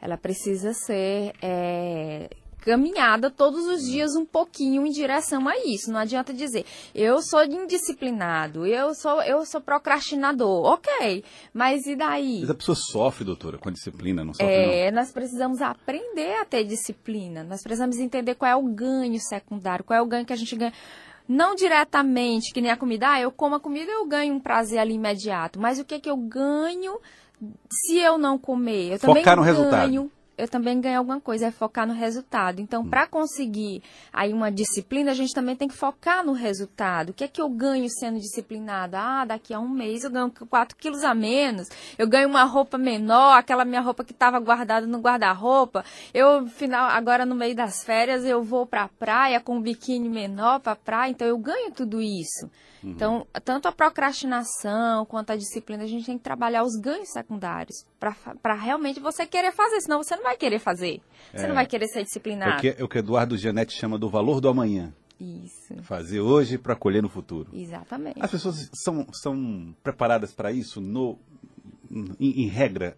ela 0.00 0.16
precisa 0.16 0.72
ser 0.74 1.34
é, 1.40 2.28
caminhada 2.68 3.30
todos 3.30 3.66
os 3.66 3.82
dias 3.82 4.14
um 4.14 4.26
pouquinho 4.26 4.84
em 4.86 4.90
direção 4.90 5.48
a 5.48 5.56
isso. 5.56 5.90
Não 5.90 5.98
adianta 5.98 6.34
dizer, 6.34 6.66
eu 6.94 7.22
sou 7.22 7.42
indisciplinado, 7.42 8.66
eu 8.66 8.94
sou, 8.94 9.22
eu 9.22 9.46
sou 9.46 9.58
procrastinador. 9.58 10.66
Ok, 10.66 11.24
mas 11.54 11.86
e 11.86 11.96
daí? 11.96 12.40
Mas 12.42 12.50
a 12.50 12.54
pessoa 12.54 12.76
sofre, 12.76 13.24
doutora, 13.24 13.56
com 13.56 13.70
a 13.70 13.72
disciplina, 13.72 14.22
não 14.22 14.34
sofre 14.34 14.46
É, 14.46 14.90
não? 14.90 15.00
nós 15.00 15.10
precisamos 15.10 15.62
aprender 15.62 16.34
a 16.42 16.44
ter 16.44 16.64
disciplina. 16.64 17.42
Nós 17.42 17.62
precisamos 17.62 17.96
entender 17.96 18.34
qual 18.34 18.50
é 18.50 18.56
o 18.56 18.62
ganho 18.62 19.18
secundário, 19.18 19.82
qual 19.84 19.98
é 19.98 20.02
o 20.02 20.06
ganho 20.06 20.26
que 20.26 20.32
a 20.34 20.36
gente 20.36 20.54
ganha 20.54 20.72
não 21.26 21.54
diretamente, 21.54 22.52
que 22.52 22.60
nem 22.60 22.70
a 22.70 22.76
comida, 22.76 23.12
ah, 23.12 23.20
eu 23.20 23.30
como 23.30 23.54
a 23.54 23.60
comida 23.60 23.90
eu 23.90 24.06
ganho 24.06 24.34
um 24.34 24.40
prazer 24.40 24.78
ali 24.78 24.94
imediato, 24.94 25.60
mas 25.60 25.78
o 25.78 25.84
que 25.84 25.96
é 25.96 26.00
que 26.00 26.08
eu 26.08 26.16
ganho 26.16 26.98
se 27.70 27.98
eu 27.98 28.16
não 28.16 28.38
comer? 28.38 28.94
Eu 28.94 28.98
Focar 28.98 29.36
também 29.36 29.36
no 29.36 29.42
ganho 29.42 29.42
resultado 29.42 30.17
eu 30.38 30.48
também 30.48 30.80
ganho 30.80 30.98
alguma 30.98 31.20
coisa, 31.20 31.46
é 31.46 31.50
focar 31.50 31.86
no 31.86 31.92
resultado. 31.92 32.60
Então, 32.60 32.82
hum. 32.82 32.88
para 32.88 33.06
conseguir 33.06 33.82
aí 34.12 34.32
uma 34.32 34.50
disciplina, 34.50 35.10
a 35.10 35.14
gente 35.14 35.34
também 35.34 35.56
tem 35.56 35.68
que 35.68 35.76
focar 35.76 36.24
no 36.24 36.32
resultado. 36.32 37.10
O 37.10 37.12
que 37.12 37.24
é 37.24 37.28
que 37.28 37.42
eu 37.42 37.48
ganho 37.48 37.88
sendo 37.90 38.20
disciplinada? 38.20 38.98
Ah, 38.98 39.24
daqui 39.24 39.52
a 39.52 39.58
um 39.58 39.68
mês 39.68 40.04
eu 40.04 40.10
ganho 40.10 40.30
4 40.30 40.76
quilos 40.76 41.02
a 41.02 41.14
menos, 41.14 41.68
eu 41.98 42.06
ganho 42.06 42.28
uma 42.28 42.44
roupa 42.44 42.78
menor, 42.78 43.36
aquela 43.36 43.64
minha 43.64 43.80
roupa 43.80 44.04
que 44.04 44.12
estava 44.12 44.38
guardada 44.38 44.86
no 44.86 44.98
guarda-roupa. 44.98 45.84
Eu, 46.14 46.46
final, 46.46 46.88
agora 46.88 47.26
no 47.26 47.34
meio 47.34 47.54
das 47.54 47.82
férias, 47.82 48.24
eu 48.24 48.42
vou 48.42 48.64
para 48.64 48.84
a 48.84 48.88
praia 48.88 49.40
com 49.40 49.56
um 49.56 49.60
biquíni 49.60 50.08
menor 50.08 50.60
para 50.60 50.72
a 50.72 50.76
praia, 50.76 51.10
então 51.10 51.26
eu 51.26 51.36
ganho 51.36 51.72
tudo 51.72 52.00
isso. 52.00 52.48
Uhum. 52.82 52.90
Então, 52.90 53.26
tanto 53.44 53.66
a 53.66 53.72
procrastinação 53.72 55.04
quanto 55.06 55.30
a 55.30 55.36
disciplina, 55.36 55.84
a 55.84 55.86
gente 55.86 56.06
tem 56.06 56.16
que 56.16 56.24
trabalhar 56.24 56.62
os 56.62 56.76
ganhos 56.76 57.10
secundários 57.10 57.84
para 57.98 58.54
realmente 58.54 59.00
você 59.00 59.26
querer 59.26 59.52
fazer, 59.52 59.80
senão 59.80 60.02
você 60.02 60.14
não 60.16 60.22
vai 60.22 60.27
querer 60.36 60.58
fazer. 60.58 61.00
Você 61.32 61.44
é, 61.44 61.48
não 61.48 61.54
vai 61.54 61.66
querer 61.66 61.86
ser 61.88 62.04
disciplinado. 62.04 62.52
Porque 62.52 62.76
é 62.78 62.84
o 62.84 62.88
que 62.88 62.98
Eduardo 62.98 63.36
Gianetti 63.36 63.74
chama 63.74 63.98
do 63.98 64.08
valor 64.08 64.40
do 64.40 64.48
amanhã. 64.48 64.92
Isso. 65.20 65.74
Fazer 65.82 66.20
hoje 66.20 66.56
para 66.56 66.76
colher 66.76 67.02
no 67.02 67.08
futuro. 67.08 67.50
Exatamente. 67.52 68.18
As 68.20 68.30
pessoas 68.30 68.70
são, 68.72 69.06
são 69.12 69.74
preparadas 69.82 70.32
para 70.32 70.52
isso 70.52 70.80
no, 70.80 71.18
em, 71.90 72.42
em, 72.42 72.46
regra, 72.46 72.96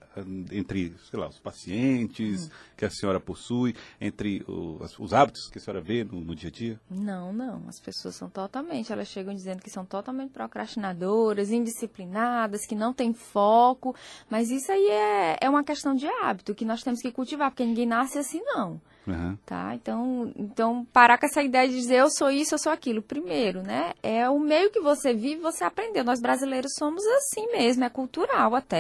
entre, 0.51 0.95
sei 1.11 1.19
lá, 1.19 1.29
os 1.29 1.39
pacientes 1.39 2.47
hum. 2.47 2.51
que 2.77 2.85
a 2.85 2.91
senhora 2.91 3.21
possui, 3.21 3.75
entre 4.01 4.45
os, 4.47 4.99
os 4.99 5.13
hábitos 5.13 5.49
que 5.49 5.59
a 5.59 5.61
senhora 5.61 5.81
vê 5.81 6.05
no, 6.05 6.21
no, 6.21 6.35
dia 6.35 6.49
a 6.49 6.53
dia? 6.53 6.81
Não, 6.91 7.33
não. 7.33 7.63
As 7.69 7.79
pessoas 7.81 8.15
são 8.15 8.29
totalmente, 8.29 8.93
elas 8.93 9.09
chegam 9.09 9.35
dizendo 9.35 9.63
que 9.63 9.71
são 9.71 9.85
totalmente 9.85 10.31
procrastinadoras, 10.31 11.51
indisciplinadas, 11.51 12.67
que 12.67 12.75
não 12.75 12.93
têm 12.93 13.13
foco, 13.13 13.95
mas 14.29 14.51
isso 14.51 14.71
aí 14.71 14.87
é, 14.89 15.37
é 15.41 15.49
uma 15.49 15.65
questão 15.65 15.95
de 15.95 16.07
hábito 16.07 16.55
que 16.55 16.65
nós 16.65 16.83
temos 16.83 17.01
que 17.01 17.13
cultivar, 17.13 17.51
porque 17.51 17.65
ninguém 17.65 17.87
nasce 17.87 18.19
assim, 18.19 18.41
não. 18.43 18.81
Uhum. 19.07 19.37
Tá? 19.47 19.75
Então, 19.75 20.33
então, 20.37 20.87
parar 20.93 21.19
com 21.19 21.27
essa 21.27 21.43
ideia 21.43 21.69
de 21.69 21.75
dizer 21.75 21.97
eu 21.97 22.11
sou 22.11 22.31
isso, 22.31 22.55
eu 22.55 22.59
sou 22.59 22.71
aquilo. 22.71 23.03
Primeiro, 23.03 23.63
né? 23.63 23.93
É 24.03 24.29
o 24.29 24.39
meio 24.39 24.71
que 24.71 24.81
você 24.81 25.15
vive, 25.15 25.41
você 25.41 25.65
aprendeu. 25.65 26.05
Nós 26.05 26.21
brasileiros 26.21 26.73
somos 26.79 27.05
assim 27.05 27.51
mesmo, 27.53 27.85
é 27.85 27.89
cultural 27.89 28.55
até. 28.55 28.80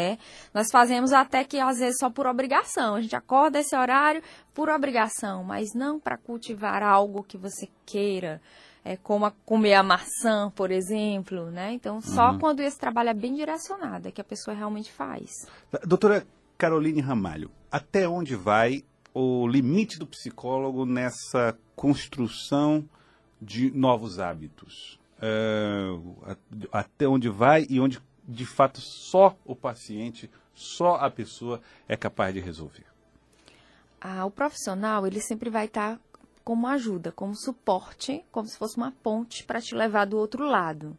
Nós 0.52 0.71
fazemos 0.71 1.12
até 1.12 1.45
que 1.45 1.59
às 1.59 1.78
vezes 1.78 1.99
só 1.99 2.11
por 2.11 2.26
obrigação. 2.26 2.95
A 2.95 3.00
gente 3.00 3.16
acorda 3.16 3.61
esse 3.61 3.76
horário 3.76 4.23
por 4.54 4.69
obrigação, 4.69 5.45
mas 5.45 5.75
não 5.75 5.99
para 5.99 6.16
cultivar 6.16 6.83
algo 6.83 7.23
que 7.23 7.38
você 7.38 7.69
queira. 7.87 8.40
É, 8.83 8.97
como 8.97 9.26
a, 9.26 9.30
comer 9.45 9.75
a 9.75 9.83
maçã, 9.83 10.50
por 10.57 10.71
exemplo, 10.71 11.50
né? 11.50 11.75
Então, 11.75 12.00
só 12.00 12.30
uhum. 12.30 12.38
quando 12.38 12.61
esse 12.61 12.78
trabalho 12.78 13.11
é 13.11 13.14
bem 13.14 13.35
direcionado 13.35 14.09
é 14.09 14.11
que 14.11 14.23
a 14.23 14.25
pessoa 14.25 14.57
realmente 14.57 14.90
faz. 14.90 15.30
Doutora 15.87 16.26
Caroline 16.57 17.02
Ramalho, 17.02 17.50
até 17.71 18.09
onde 18.09 18.35
vai 18.35 18.83
o 19.12 19.47
limite 19.47 19.99
do 19.99 20.07
psicólogo 20.07 20.87
nessa 20.87 21.57
construção 21.76 22.88
de 23.40 23.71
novos 23.71 24.19
hábitos? 24.19 24.99
É, 25.23 25.88
até 26.73 27.07
onde 27.07 27.28
vai 27.28 27.66
e 27.69 27.78
onde 27.78 28.00
de 28.30 28.46
fato 28.46 28.80
só 28.80 29.37
o 29.44 29.56
paciente, 29.56 30.30
só 30.54 30.96
a 30.96 31.10
pessoa 31.10 31.60
é 31.88 31.96
capaz 31.96 32.32
de 32.32 32.40
resolver? 32.40 32.87
Ah, 34.00 34.25
o 34.25 34.30
profissional 34.30 35.06
ele 35.06 35.20
sempre 35.20 35.50
vai 35.50 35.66
estar 35.66 36.00
como 36.44 36.66
ajuda, 36.66 37.12
como 37.12 37.34
suporte, 37.34 38.25
como 38.30 38.49
se 38.49 38.56
fosse 38.56 38.76
uma 38.76 38.92
ponte 39.02 39.44
para 39.44 39.60
te 39.60 39.75
levar 39.75 40.06
do 40.06 40.16
outro 40.16 40.46
lado 40.46 40.96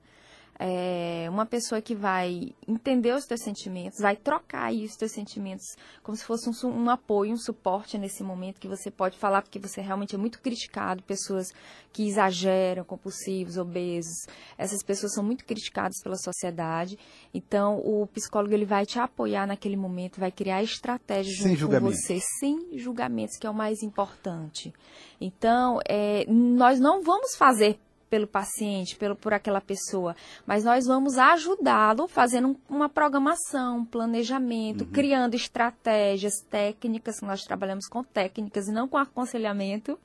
é, 0.64 1.28
uma 1.28 1.44
pessoa 1.44 1.82
que 1.82 1.96
vai 1.96 2.54
entender 2.68 3.16
os 3.16 3.26
teus 3.26 3.42
sentimentos, 3.42 4.00
vai 4.00 4.16
trocar 4.16 4.66
aí 4.66 4.86
os 4.86 4.96
teus 4.96 5.12
sentimentos 5.12 5.66
como 6.04 6.16
se 6.16 6.24
fosse 6.24 6.48
um, 6.48 6.70
um, 6.70 6.88
apoio, 6.88 7.34
um 7.34 7.38
suporte 7.38 7.98
nesse 7.98 8.22
momento 8.22 8.60
que 8.60 8.68
você 8.68 8.92
pode 8.92 9.18
falar, 9.18 9.42
porque 9.42 9.58
você 9.58 9.82
realmente 9.82 10.14
é 10.14 10.20
muito 10.20 10.40
criticado, 10.40 11.02
pessoas 11.02 11.52
que 11.92 12.08
exageram, 12.08 12.84
compulsivos, 12.84 13.58
obesos, 13.58 14.28
essas 14.56 14.84
pessoas 14.84 15.16
são 15.16 15.24
muito 15.24 15.44
criticadas 15.46 16.00
pela 16.04 16.16
sociedade, 16.16 16.96
então 17.34 17.80
o 17.80 18.06
psicólogo 18.06 18.54
ele 18.54 18.66
vai 18.66 18.86
te 18.86 19.00
apoiar 19.00 19.48
naquele 19.48 19.76
momento, 19.76 20.20
vai 20.20 20.32
criar 20.32 20.62
estratégias 20.62 21.40
sem 21.40 21.56
junto 21.56 21.80
com 21.80 21.88
você, 21.88 22.20
sem 22.40 22.78
julgamentos, 22.78 23.36
que 23.38 23.48
é 23.48 23.50
o 23.50 23.54
mais 23.54 23.82
importante. 23.82 24.72
Então, 25.20 25.80
é, 25.90 26.24
nós 26.28 26.80
não 26.80 27.02
vamos 27.02 27.36
fazer 27.36 27.80
pelo 28.12 28.28
paciente, 28.28 28.98
pelo, 28.98 29.16
por 29.16 29.34
aquela 29.34 29.62
pessoa, 29.62 30.18
mas 30.46 30.66
nós 30.66 30.86
vamos 30.86 31.18
ajudá-lo 31.18 32.10
fazendo 32.10 32.60
uma 32.70 32.90
programação, 32.90 33.78
um 33.78 33.86
planejamento, 33.86 34.84
uhum. 34.84 34.92
criando 34.92 35.34
estratégias, 35.34 36.34
técnicas, 36.50 37.22
nós 37.22 37.44
trabalhamos 37.44 37.88
com 37.88 38.04
técnicas 38.04 38.68
e 38.68 38.74
não 38.74 38.86
com 38.86 38.98
aconselhamento. 38.98 39.98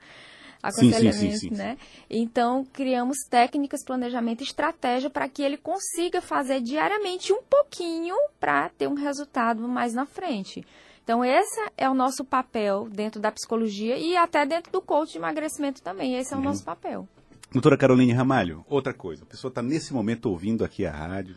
Aconselhamento, 0.62 1.16
sim, 1.16 1.32
sim, 1.32 1.48
sim, 1.48 1.54
né? 1.54 1.76
Então, 2.08 2.64
criamos 2.72 3.18
técnicas, 3.28 3.84
planejamento, 3.84 4.44
estratégia 4.44 5.10
para 5.10 5.28
que 5.28 5.42
ele 5.42 5.56
consiga 5.56 6.20
fazer 6.20 6.60
diariamente 6.60 7.32
um 7.32 7.42
pouquinho 7.42 8.14
para 8.38 8.68
ter 8.68 8.86
um 8.86 8.94
resultado 8.94 9.66
mais 9.66 9.94
na 9.94 10.06
frente. 10.06 10.64
Então, 11.02 11.24
esse 11.24 11.60
é 11.76 11.90
o 11.90 11.94
nosso 11.94 12.24
papel 12.24 12.88
dentro 12.88 13.20
da 13.20 13.32
psicologia 13.32 13.98
e 13.98 14.16
até 14.16 14.46
dentro 14.46 14.70
do 14.70 14.80
coach 14.80 15.12
de 15.12 15.18
emagrecimento 15.18 15.82
também. 15.82 16.16
Esse 16.16 16.32
é 16.32 16.36
o 16.36 16.38
uhum. 16.38 16.46
nosso 16.46 16.64
papel. 16.64 17.08
Doutora 17.52 17.76
Caroline 17.76 18.12
Ramalho, 18.12 18.64
outra 18.68 18.92
coisa. 18.92 19.22
A 19.22 19.26
pessoa 19.26 19.48
está 19.48 19.62
nesse 19.62 19.94
momento 19.94 20.26
ouvindo 20.26 20.64
aqui 20.64 20.84
a 20.84 20.90
rádio, 20.90 21.36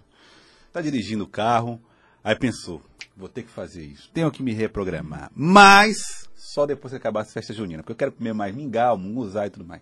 está 0.67 0.81
dirigindo 0.81 1.23
o 1.23 1.27
carro, 1.27 1.79
aí 2.23 2.35
pensou, 2.35 2.81
vou 3.15 3.29
ter 3.29 3.43
que 3.43 3.49
fazer 3.49 3.85
isso, 3.85 4.09
tenho 4.13 4.31
que 4.31 4.41
me 4.41 4.51
reprogramar. 4.51 5.31
Mas 5.35 6.27
só 6.35 6.65
depois 6.65 6.91
que 6.91 6.97
acabar 6.97 7.21
a 7.21 7.25
festa 7.25 7.53
junina, 7.53 7.83
porque 7.83 7.91
eu 7.91 7.97
quero 7.97 8.11
comer 8.11 8.33
mais 8.33 8.55
mingau, 8.55 8.97
munguzá 8.97 9.45
e 9.45 9.49
tudo 9.49 9.65
mais. 9.65 9.81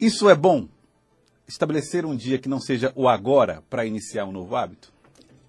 Isso 0.00 0.28
é 0.28 0.34
bom? 0.34 0.68
Estabelecer 1.46 2.04
um 2.04 2.16
dia 2.16 2.38
que 2.38 2.48
não 2.48 2.60
seja 2.60 2.92
o 2.94 3.08
agora 3.08 3.62
para 3.70 3.86
iniciar 3.86 4.26
um 4.26 4.32
novo 4.32 4.54
hábito? 4.54 4.92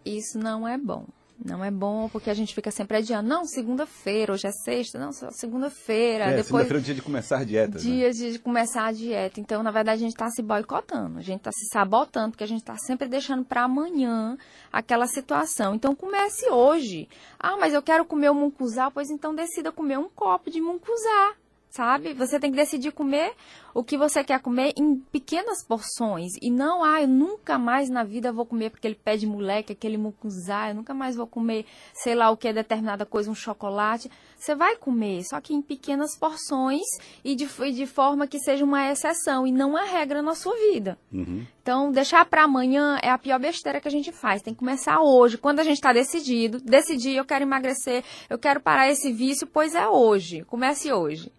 Isso 0.05 0.37
não 0.37 0.67
é 0.67 0.77
bom. 0.77 1.05
Não 1.43 1.63
é 1.63 1.71
bom 1.71 2.09
porque 2.09 2.29
a 2.29 2.33
gente 2.33 2.53
fica 2.53 2.69
sempre 2.69 2.97
adiando. 2.97 3.29
Não, 3.29 3.45
segunda-feira, 3.45 4.33
hoje 4.33 4.45
é 4.45 4.51
sexta, 4.51 4.99
não, 4.99 5.11
segunda-feira. 5.31 6.25
É, 6.25 6.27
depois... 6.29 6.47
segunda-feira 6.47 6.79
é 6.79 6.81
o 6.81 6.83
dia 6.83 6.95
de 6.95 7.01
começar 7.01 7.37
a 7.37 7.43
dieta. 7.45 7.77
Né? 7.77 7.83
Dia 7.83 8.07
né? 8.07 8.13
de 8.13 8.39
começar 8.39 8.85
a 8.85 8.91
dieta. 8.91 9.39
Então, 9.39 9.63
na 9.63 9.71
verdade, 9.71 10.01
a 10.01 10.03
gente 10.03 10.13
está 10.13 10.29
se 10.29 10.41
boicotando, 10.41 11.17
a 11.17 11.21
gente 11.21 11.37
está 11.37 11.51
se 11.51 11.65
sabotando, 11.71 12.31
porque 12.31 12.43
a 12.43 12.47
gente 12.47 12.59
está 12.59 12.75
sempre 12.77 13.07
deixando 13.07 13.45
para 13.45 13.63
amanhã 13.63 14.37
aquela 14.71 15.07
situação. 15.07 15.75
Então, 15.75 15.95
comece 15.95 16.49
hoje. 16.49 17.07
Ah, 17.39 17.55
mas 17.57 17.73
eu 17.73 17.81
quero 17.81 18.03
comer 18.03 18.29
o 18.29 18.35
muncuzá, 18.35 18.91
pois 18.91 19.09
então 19.09 19.33
decida 19.33 19.71
comer 19.71 19.97
um 19.97 20.09
copo 20.09 20.51
de 20.51 20.59
muncuzá. 20.59 21.35
Sabe? 21.69 22.13
Você 22.13 22.39
tem 22.39 22.51
que 22.51 22.57
decidir 22.57 22.91
comer 22.91 23.33
o 23.73 23.83
que 23.83 23.97
você 23.97 24.23
quer 24.23 24.39
comer 24.39 24.73
em 24.75 24.95
pequenas 24.95 25.63
porções. 25.63 26.31
E 26.41 26.49
não, 26.49 26.83
ah, 26.83 27.01
eu 27.01 27.07
nunca 27.07 27.57
mais 27.57 27.89
na 27.89 28.03
vida 28.03 28.31
vou 28.31 28.45
comer 28.45 28.71
porque 28.71 28.87
ele 28.87 28.95
pé 28.95 29.15
de 29.15 29.27
moleque, 29.27 29.73
aquele 29.73 29.97
mucuzá, 29.97 30.69
eu 30.69 30.75
nunca 30.75 30.93
mais 30.93 31.15
vou 31.15 31.27
comer, 31.27 31.65
sei 31.93 32.15
lá 32.15 32.29
o 32.31 32.37
que 32.37 32.47
é 32.47 32.53
determinada 32.53 33.05
coisa, 33.05 33.29
um 33.29 33.35
chocolate. 33.35 34.09
Você 34.35 34.55
vai 34.55 34.75
comer, 34.77 35.23
só 35.23 35.39
que 35.39 35.53
em 35.53 35.61
pequenas 35.61 36.17
porções 36.17 36.85
e 37.23 37.35
de, 37.35 37.45
de 37.45 37.85
forma 37.85 38.27
que 38.27 38.39
seja 38.39 38.65
uma 38.65 38.89
exceção 38.91 39.45
e 39.45 39.51
não 39.51 39.77
a 39.77 39.83
regra 39.83 40.21
na 40.21 40.33
sua 40.33 40.55
vida. 40.71 40.97
Uhum. 41.13 41.45
Então, 41.61 41.91
deixar 41.91 42.25
para 42.25 42.43
amanhã 42.43 42.97
é 43.03 43.11
a 43.11 43.17
pior 43.17 43.39
besteira 43.39 43.79
que 43.79 43.87
a 43.87 43.91
gente 43.91 44.11
faz. 44.11 44.41
Tem 44.41 44.53
que 44.53 44.59
começar 44.59 44.99
hoje, 45.01 45.37
quando 45.37 45.59
a 45.59 45.63
gente 45.63 45.75
está 45.75 45.93
decidido. 45.93 46.59
Decidir, 46.59 47.15
eu 47.15 47.25
quero 47.25 47.43
emagrecer, 47.43 48.03
eu 48.29 48.39
quero 48.39 48.59
parar 48.59 48.89
esse 48.89 49.11
vício, 49.11 49.45
pois 49.45 49.75
é 49.75 49.87
hoje. 49.87 50.43
Comece 50.45 50.91
hoje. 50.91 51.31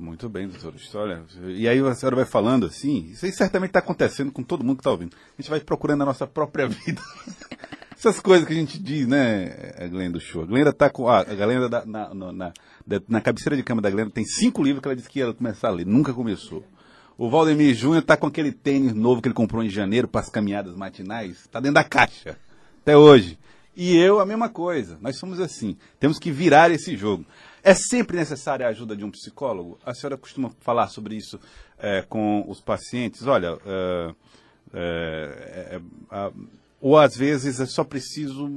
Muito 0.00 0.30
bem, 0.30 0.48
doutora. 0.48 0.74
Olha, 0.94 1.22
e 1.48 1.68
aí 1.68 1.78
a 1.78 1.94
senhora 1.94 2.16
vai 2.16 2.24
falando 2.24 2.64
assim, 2.64 3.10
isso 3.12 3.26
aí 3.26 3.32
certamente 3.32 3.68
está 3.68 3.80
acontecendo 3.80 4.32
com 4.32 4.42
todo 4.42 4.64
mundo 4.64 4.78
que 4.78 4.80
está 4.80 4.90
ouvindo. 4.90 5.14
A 5.14 5.42
gente 5.42 5.50
vai 5.50 5.60
procurando 5.60 6.00
a 6.00 6.06
nossa 6.06 6.26
própria 6.26 6.66
vida. 6.66 7.02
Essas 7.94 8.18
coisas 8.18 8.48
que 8.48 8.54
a 8.54 8.56
gente 8.56 8.78
diz, 8.78 9.06
né, 9.06 9.74
Glenda 9.90 10.12
do 10.12 10.20
show. 10.20 10.42
A 10.42 10.46
Glenda 10.46 10.72
tá 10.72 10.88
com. 10.88 11.06
Ah, 11.06 11.18
a 11.18 11.34
Glenda 11.34 11.68
da, 11.68 11.84
na, 11.84 12.14
na, 12.14 12.32
na, 12.32 12.52
na, 13.06 13.20
cabeceira 13.20 13.54
de 13.54 13.62
cama 13.62 13.82
da 13.82 13.90
Glenda 13.90 14.10
tem 14.10 14.24
cinco 14.24 14.62
livros 14.62 14.80
que 14.80 14.88
ela 14.88 14.96
disse 14.96 15.10
que 15.10 15.18
ia 15.18 15.34
começar 15.34 15.68
a 15.68 15.72
ler. 15.72 15.84
Nunca 15.84 16.14
começou. 16.14 16.64
O 17.18 17.28
Valdemir 17.28 17.74
Júnior 17.74 18.02
tá 18.02 18.16
com 18.16 18.26
aquele 18.26 18.52
tênis 18.52 18.94
novo 18.94 19.20
que 19.20 19.28
ele 19.28 19.34
comprou 19.34 19.62
em 19.62 19.68
janeiro 19.68 20.08
para 20.08 20.22
as 20.22 20.30
caminhadas 20.30 20.74
matinais. 20.74 21.46
Tá 21.52 21.60
dentro 21.60 21.74
da 21.74 21.84
caixa. 21.84 22.38
Até 22.80 22.96
hoje. 22.96 23.38
E 23.76 23.94
eu, 23.98 24.18
a 24.18 24.24
mesma 24.24 24.48
coisa. 24.48 24.96
Nós 25.02 25.18
somos 25.18 25.38
assim. 25.40 25.76
Temos 25.98 26.18
que 26.18 26.32
virar 26.32 26.70
esse 26.70 26.96
jogo. 26.96 27.26
É 27.62 27.74
sempre 27.74 28.16
necessária 28.16 28.66
a 28.66 28.70
ajuda 28.70 28.96
de 28.96 29.04
um 29.04 29.10
psicólogo? 29.10 29.78
A 29.84 29.94
senhora 29.94 30.16
costuma 30.16 30.50
falar 30.60 30.88
sobre 30.88 31.16
isso 31.16 31.38
é, 31.78 32.02
com 32.02 32.44
os 32.48 32.60
pacientes? 32.60 33.26
Olha, 33.26 33.58
é, 33.66 34.14
é, 34.72 35.80
é 36.10 36.32
ou 36.80 36.98
às 36.98 37.14
vezes 37.14 37.60
é 37.60 37.66
só 37.66 37.84
preciso 37.84 38.50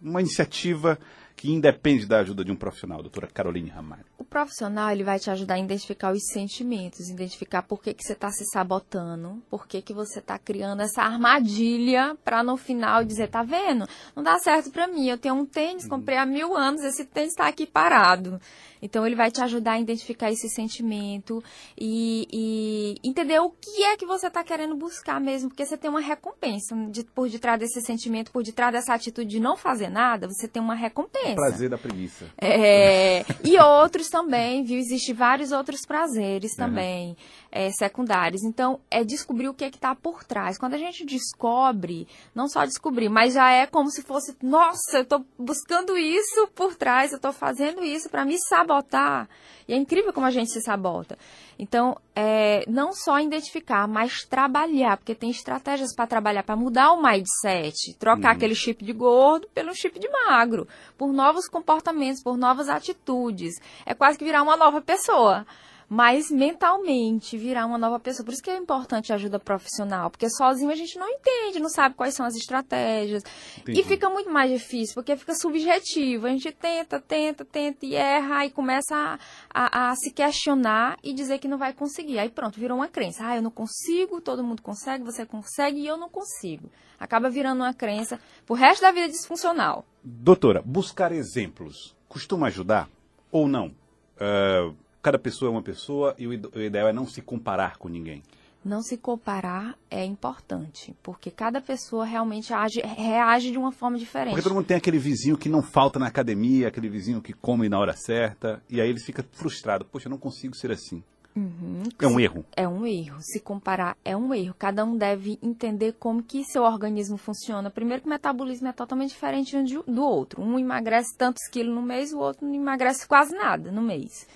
uma 0.00 0.20
iniciativa 0.20 0.98
que 1.34 1.50
independe 1.50 2.06
da 2.06 2.20
ajuda 2.20 2.44
de 2.44 2.52
um 2.52 2.56
profissional, 2.56 3.02
doutora 3.02 3.26
Caroline 3.26 3.70
Ramalho? 3.70 4.04
Profissional 4.28 4.90
ele 4.90 5.04
vai 5.04 5.18
te 5.18 5.30
ajudar 5.30 5.54
a 5.54 5.58
identificar 5.58 6.12
os 6.12 6.26
sentimentos, 6.32 7.08
identificar 7.08 7.62
por 7.62 7.80
que, 7.80 7.94
que 7.94 8.04
você 8.04 8.12
está 8.12 8.30
se 8.30 8.44
sabotando, 8.52 9.42
por 9.48 9.66
que, 9.66 9.80
que 9.80 9.94
você 9.94 10.18
está 10.18 10.38
criando 10.38 10.82
essa 10.82 11.02
armadilha 11.02 12.16
para 12.24 12.42
no 12.42 12.56
final 12.56 13.04
dizer, 13.04 13.28
tá 13.28 13.42
vendo? 13.42 13.88
Não 14.14 14.22
dá 14.22 14.38
certo 14.38 14.70
para 14.70 14.86
mim, 14.86 15.08
eu 15.08 15.16
tenho 15.16 15.34
um 15.34 15.46
tênis, 15.46 15.84
uhum. 15.84 15.90
comprei 15.90 16.18
há 16.18 16.26
mil 16.26 16.56
anos, 16.56 16.82
esse 16.82 17.04
tênis 17.04 17.30
está 17.30 17.48
aqui 17.48 17.66
parado. 17.66 18.38
Então 18.80 19.06
ele 19.06 19.16
vai 19.16 19.30
te 19.30 19.40
ajudar 19.40 19.72
a 19.72 19.80
identificar 19.80 20.30
esse 20.30 20.48
sentimento 20.48 21.42
e, 21.76 22.28
e 22.32 23.08
entender 23.08 23.40
o 23.40 23.50
que 23.50 23.82
é 23.84 23.96
que 23.96 24.06
você 24.06 24.28
está 24.28 24.44
querendo 24.44 24.76
buscar 24.76 25.20
mesmo, 25.20 25.48
porque 25.48 25.64
você 25.64 25.76
tem 25.76 25.90
uma 25.90 26.00
recompensa 26.00 26.76
de, 26.90 27.04
por 27.04 27.28
detrás 27.28 27.58
desse 27.58 27.80
sentimento, 27.80 28.30
por 28.30 28.42
detrás 28.42 28.72
dessa 28.72 28.94
atitude 28.94 29.28
de 29.28 29.40
não 29.40 29.56
fazer 29.56 29.88
nada, 29.88 30.28
você 30.28 30.46
tem 30.46 30.62
uma 30.62 30.74
recompensa. 30.74 31.32
O 31.32 31.36
prazer 31.36 31.68
da 31.68 31.78
preguiça. 31.78 32.26
É, 32.40 33.24
e 33.42 33.58
outros 33.58 34.08
também, 34.18 34.64
viu? 34.64 34.78
Existem 34.78 35.14
vários 35.14 35.52
outros 35.52 35.86
prazeres 35.86 36.56
também, 36.56 37.10
uhum. 37.10 37.16
é, 37.52 37.70
secundários. 37.70 38.42
Então, 38.42 38.80
é 38.90 39.04
descobrir 39.04 39.48
o 39.48 39.54
que 39.54 39.64
é 39.64 39.70
que 39.70 39.76
está 39.76 39.94
por 39.94 40.24
trás. 40.24 40.58
Quando 40.58 40.74
a 40.74 40.78
gente 40.78 41.04
descobre, 41.04 42.08
não 42.34 42.48
só 42.48 42.64
descobrir, 42.64 43.08
mas 43.08 43.34
já 43.34 43.48
é 43.50 43.66
como 43.66 43.90
se 43.90 44.02
fosse, 44.02 44.36
nossa, 44.42 44.98
eu 44.98 45.02
estou 45.02 45.24
buscando 45.38 45.96
isso 45.96 46.48
por 46.54 46.74
trás, 46.74 47.12
eu 47.12 47.16
estou 47.16 47.32
fazendo 47.32 47.84
isso 47.84 48.10
para 48.10 48.24
me 48.24 48.36
sabotar. 48.38 49.28
E 49.68 49.74
é 49.74 49.76
incrível 49.76 50.14
como 50.14 50.26
a 50.26 50.30
gente 50.30 50.50
se 50.50 50.62
sabota. 50.62 51.18
Então, 51.58 51.98
é, 52.16 52.64
não 52.66 52.94
só 52.94 53.20
identificar, 53.20 53.86
mas 53.86 54.24
trabalhar, 54.24 54.96
porque 54.96 55.14
tem 55.14 55.28
estratégias 55.28 55.94
para 55.94 56.06
trabalhar, 56.06 56.42
para 56.42 56.56
mudar 56.56 56.92
o 56.92 57.02
mindset, 57.02 57.94
trocar 57.98 58.30
uhum. 58.30 58.36
aquele 58.36 58.54
chip 58.54 58.82
de 58.82 58.94
gordo 58.94 59.46
pelo 59.52 59.74
chip 59.74 59.98
de 59.98 60.08
magro, 60.08 60.66
por 60.96 61.12
novos 61.12 61.48
comportamentos, 61.48 62.22
por 62.22 62.38
novas 62.38 62.70
atitudes. 62.70 63.56
É 63.84 63.92
quase 63.92 64.07
que 64.16 64.24
virar 64.24 64.42
uma 64.42 64.56
nova 64.56 64.80
pessoa 64.80 65.44
mas 65.88 66.30
mentalmente 66.30 67.38
virar 67.38 67.64
uma 67.64 67.78
nova 67.78 67.98
pessoa. 67.98 68.24
Por 68.24 68.34
isso 68.34 68.42
que 68.42 68.50
é 68.50 68.56
importante 68.56 69.10
a 69.10 69.14
ajuda 69.14 69.38
profissional, 69.38 70.10
porque 70.10 70.28
sozinho 70.28 70.70
a 70.70 70.74
gente 70.74 70.98
não 70.98 71.08
entende, 71.08 71.60
não 71.60 71.70
sabe 71.70 71.94
quais 71.94 72.14
são 72.14 72.26
as 72.26 72.36
estratégias. 72.36 73.22
Entendi. 73.56 73.80
E 73.80 73.84
fica 73.84 74.10
muito 74.10 74.30
mais 74.30 74.50
difícil, 74.50 74.94
porque 74.94 75.16
fica 75.16 75.34
subjetivo. 75.34 76.26
A 76.26 76.30
gente 76.30 76.52
tenta, 76.52 77.00
tenta, 77.00 77.44
tenta 77.44 77.86
e 77.86 77.94
erra 77.94 78.44
e 78.44 78.50
começa 78.50 78.94
a, 78.94 79.18
a, 79.50 79.90
a 79.90 79.96
se 79.96 80.10
questionar 80.10 80.98
e 81.02 81.14
dizer 81.14 81.38
que 81.38 81.48
não 81.48 81.56
vai 81.56 81.72
conseguir. 81.72 82.18
Aí 82.18 82.28
pronto, 82.28 82.60
virou 82.60 82.76
uma 82.76 82.88
crença. 82.88 83.26
Ah, 83.26 83.36
eu 83.36 83.42
não 83.42 83.50
consigo, 83.50 84.20
todo 84.20 84.44
mundo 84.44 84.60
consegue, 84.60 85.04
você 85.04 85.24
consegue 85.24 85.80
e 85.80 85.86
eu 85.86 85.96
não 85.96 86.10
consigo. 86.10 86.70
Acaba 87.00 87.30
virando 87.30 87.62
uma 87.62 87.72
crença 87.72 88.20
pro 88.44 88.54
resto 88.54 88.82
da 88.82 88.92
vida 88.92 89.08
disfuncional. 89.08 89.86
Doutora, 90.04 90.60
buscar 90.62 91.12
exemplos 91.12 91.96
costuma 92.08 92.48
ajudar 92.48 92.88
ou 93.30 93.46
não? 93.46 93.72
Uh 94.20 94.74
cada 95.02 95.18
pessoa 95.18 95.48
é 95.48 95.52
uma 95.52 95.62
pessoa 95.62 96.14
e 96.18 96.26
o 96.26 96.32
ideal 96.32 96.88
é 96.88 96.92
não 96.92 97.06
se 97.06 97.22
comparar 97.22 97.78
com 97.78 97.88
ninguém. 97.88 98.22
Não 98.64 98.82
se 98.82 98.98
comparar 98.98 99.78
é 99.90 100.04
importante, 100.04 100.94
porque 101.02 101.30
cada 101.30 101.60
pessoa 101.60 102.04
realmente 102.04 102.52
age, 102.52 102.80
reage 102.80 103.50
de 103.50 103.56
uma 103.56 103.70
forma 103.70 103.96
diferente. 103.96 104.32
Porque 104.32 104.42
todo 104.42 104.54
mundo 104.54 104.66
tem 104.66 104.76
aquele 104.76 104.98
vizinho 104.98 105.38
que 105.38 105.48
não 105.48 105.62
falta 105.62 105.98
na 105.98 106.08
academia, 106.08 106.68
aquele 106.68 106.88
vizinho 106.88 107.22
que 107.22 107.32
come 107.32 107.68
na 107.68 107.78
hora 107.78 107.94
certa, 107.94 108.60
e 108.68 108.80
aí 108.80 108.90
ele 108.90 109.00
fica 109.00 109.24
frustrado. 109.32 109.84
Poxa, 109.84 110.08
eu 110.08 110.10
não 110.10 110.18
consigo 110.18 110.54
ser 110.54 110.72
assim. 110.72 111.02
Uhum. 111.38 111.84
É 112.00 112.06
um 112.08 112.18
erro. 112.18 112.44
É 112.56 112.66
um 112.66 112.84
erro. 112.84 113.18
Se 113.20 113.38
comparar 113.38 113.96
é 114.04 114.16
um 114.16 114.34
erro. 114.34 114.54
Cada 114.58 114.84
um 114.84 114.96
deve 114.96 115.38
entender 115.40 115.92
como 115.92 116.22
que 116.22 116.42
seu 116.42 116.64
organismo 116.64 117.16
funciona. 117.16 117.70
Primeiro 117.70 118.02
que 118.02 118.08
o 118.08 118.10
metabolismo 118.10 118.66
é 118.66 118.72
totalmente 118.72 119.10
diferente 119.10 119.56
um 119.56 119.64
do 119.86 120.02
outro. 120.02 120.42
Um 120.42 120.58
emagrece 120.58 121.16
tantos 121.16 121.46
quilos 121.48 121.72
no 121.72 121.82
mês, 121.82 122.12
o 122.12 122.18
outro 122.18 122.44
não 122.44 122.54
emagrece 122.54 123.06
quase 123.06 123.34
nada 123.36 123.70
no 123.70 123.80
mês. 123.80 124.26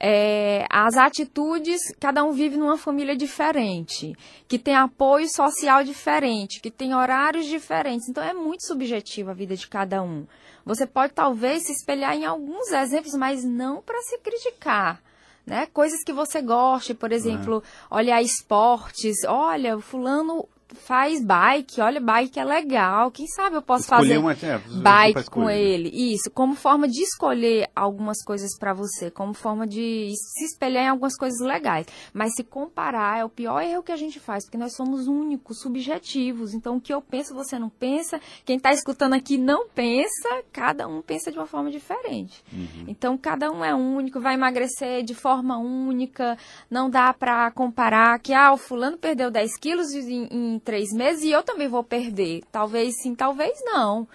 É, 0.00 0.64
as 0.70 0.96
atitudes, 0.96 1.80
cada 1.98 2.22
um 2.24 2.30
vive 2.30 2.56
numa 2.56 2.78
família 2.78 3.16
diferente, 3.16 4.14
que 4.46 4.56
tem 4.56 4.76
apoio 4.76 5.26
social 5.28 5.82
diferente, 5.82 6.60
que 6.60 6.70
tem 6.70 6.94
horários 6.94 7.46
diferentes. 7.46 8.08
Então 8.08 8.22
é 8.22 8.32
muito 8.32 8.64
subjetiva 8.64 9.32
a 9.32 9.34
vida 9.34 9.56
de 9.56 9.66
cada 9.66 10.02
um. 10.02 10.24
Você 10.64 10.86
pode 10.86 11.12
talvez 11.12 11.64
se 11.66 11.72
espelhar 11.72 12.14
em 12.14 12.24
alguns 12.24 12.70
exemplos, 12.70 13.14
mas 13.14 13.44
não 13.44 13.82
para 13.82 14.00
se 14.02 14.18
criticar. 14.18 15.02
Né? 15.48 15.66
Coisas 15.72 16.04
que 16.04 16.12
você 16.12 16.42
goste, 16.42 16.92
por 16.92 17.10
exemplo, 17.10 17.62
é. 17.90 17.94
olhar 17.94 18.22
esportes. 18.22 19.24
Olha, 19.26 19.76
o 19.76 19.80
fulano 19.80 20.46
faz 20.74 21.24
bike, 21.24 21.80
olha, 21.80 22.00
bike 22.00 22.38
é 22.38 22.44
legal, 22.44 23.10
quem 23.10 23.26
sabe 23.26 23.56
eu 23.56 23.62
posso 23.62 23.84
escolher 23.84 24.00
fazer 24.00 24.18
uma, 24.18 24.32
é, 24.32 24.58
bike 24.82 25.30
com 25.30 25.48
ele. 25.48 25.90
Isso, 25.92 26.30
como 26.30 26.54
forma 26.54 26.86
de 26.86 27.02
escolher 27.02 27.68
algumas 27.74 28.22
coisas 28.22 28.56
para 28.58 28.72
você, 28.72 29.10
como 29.10 29.32
forma 29.32 29.66
de 29.66 30.12
se 30.14 30.44
espelhar 30.44 30.84
em 30.84 30.88
algumas 30.88 31.16
coisas 31.16 31.40
legais. 31.40 31.86
Mas 32.12 32.34
se 32.34 32.44
comparar 32.44 33.18
é 33.18 33.24
o 33.24 33.28
pior 33.28 33.60
erro 33.60 33.82
que 33.82 33.92
a 33.92 33.96
gente 33.96 34.20
faz, 34.20 34.44
porque 34.44 34.58
nós 34.58 34.74
somos 34.74 35.06
únicos, 35.06 35.60
subjetivos. 35.60 36.54
Então 36.54 36.76
o 36.76 36.80
que 36.80 36.92
eu 36.92 37.00
penso 37.00 37.34
você 37.34 37.58
não 37.58 37.70
pensa, 37.70 38.20
quem 38.44 38.56
está 38.56 38.72
escutando 38.72 39.14
aqui 39.14 39.38
não 39.38 39.68
pensa, 39.68 40.42
cada 40.52 40.86
um 40.86 41.00
pensa 41.00 41.30
de 41.30 41.38
uma 41.38 41.46
forma 41.46 41.70
diferente. 41.70 42.42
Uhum. 42.52 42.84
Então 42.86 43.16
cada 43.16 43.50
um 43.50 43.64
é 43.64 43.74
único, 43.74 44.20
vai 44.20 44.34
emagrecer 44.34 45.02
de 45.02 45.14
forma 45.14 45.56
única, 45.56 46.36
não 46.70 46.90
dá 46.90 47.12
para 47.14 47.50
comparar 47.52 48.18
que 48.18 48.34
ah, 48.34 48.52
o 48.52 48.56
fulano 48.56 48.98
perdeu 48.98 49.30
10 49.30 49.56
quilos 49.58 49.92
em, 49.92 50.57
em 50.58 50.60
três 50.60 50.92
meses 50.92 51.24
e 51.24 51.30
eu 51.30 51.42
também 51.42 51.68
vou 51.68 51.82
perder. 51.82 52.42
Talvez 52.50 53.00
sim, 53.02 53.14
talvez 53.14 53.58
não. 53.64 54.06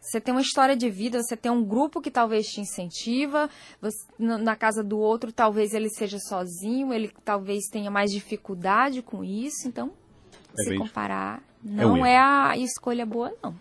Você 0.00 0.18
tem 0.18 0.32
uma 0.32 0.40
história 0.40 0.74
de 0.74 0.88
vida, 0.88 1.22
você 1.22 1.36
tem 1.36 1.52
um 1.52 1.62
grupo 1.62 2.00
que 2.00 2.10
talvez 2.10 2.46
te 2.46 2.60
incentiva, 2.60 3.50
você, 3.82 3.98
na 4.18 4.56
casa 4.56 4.82
do 4.82 4.98
outro 4.98 5.30
talvez 5.30 5.74
ele 5.74 5.90
seja 5.90 6.18
sozinho, 6.18 6.92
ele 6.92 7.12
talvez 7.22 7.66
tenha 7.70 7.90
mais 7.90 8.10
dificuldade 8.10 9.02
com 9.02 9.22
isso, 9.22 9.68
então 9.68 9.92
é 10.58 10.62
se 10.62 10.78
comparar 10.78 11.42
não 11.62 12.04
é, 12.04 12.14
é 12.14 12.18
a 12.18 12.56
escolha 12.56 13.04
boa 13.04 13.34
não. 13.42 13.54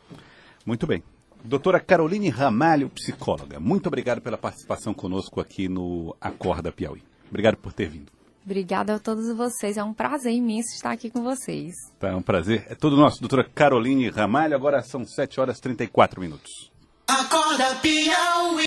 Muito 0.66 0.88
bem. 0.88 1.04
Doutora 1.44 1.80
Caroline 1.80 2.30
Ramalho, 2.30 2.90
psicóloga, 2.90 3.60
muito 3.60 3.88
obrigado 3.88 4.22
pela 4.22 4.38
participação 4.38 4.94
conosco 4.94 5.40
aqui 5.40 5.68
no 5.68 6.16
Acorda 6.20 6.72
Piauí. 6.72 7.04
Obrigado 7.30 7.58
por 7.58 7.74
ter 7.74 7.90
vindo. 7.90 8.12
Obrigada 8.50 8.96
a 8.96 9.00
todos 9.00 9.32
vocês. 9.38 9.78
É 9.78 9.84
um 9.84 9.94
prazer 9.94 10.34
imenso 10.34 10.74
estar 10.74 10.90
aqui 10.90 11.08
com 11.08 11.22
vocês. 11.22 11.76
Tá, 12.00 12.08
é 12.08 12.16
um 12.16 12.22
prazer. 12.24 12.66
É 12.68 12.74
todo 12.74 12.98
nosso. 12.98 13.20
Doutora 13.20 13.44
Caroline 13.44 14.10
Ramalho, 14.10 14.56
agora 14.56 14.82
são 14.82 15.06
7 15.06 15.40
horas 15.40 15.60
e 15.60 15.62
34 15.62 16.20
minutos. 16.20 16.72
Acorda, 17.08 17.76
Piauí. 17.76 18.50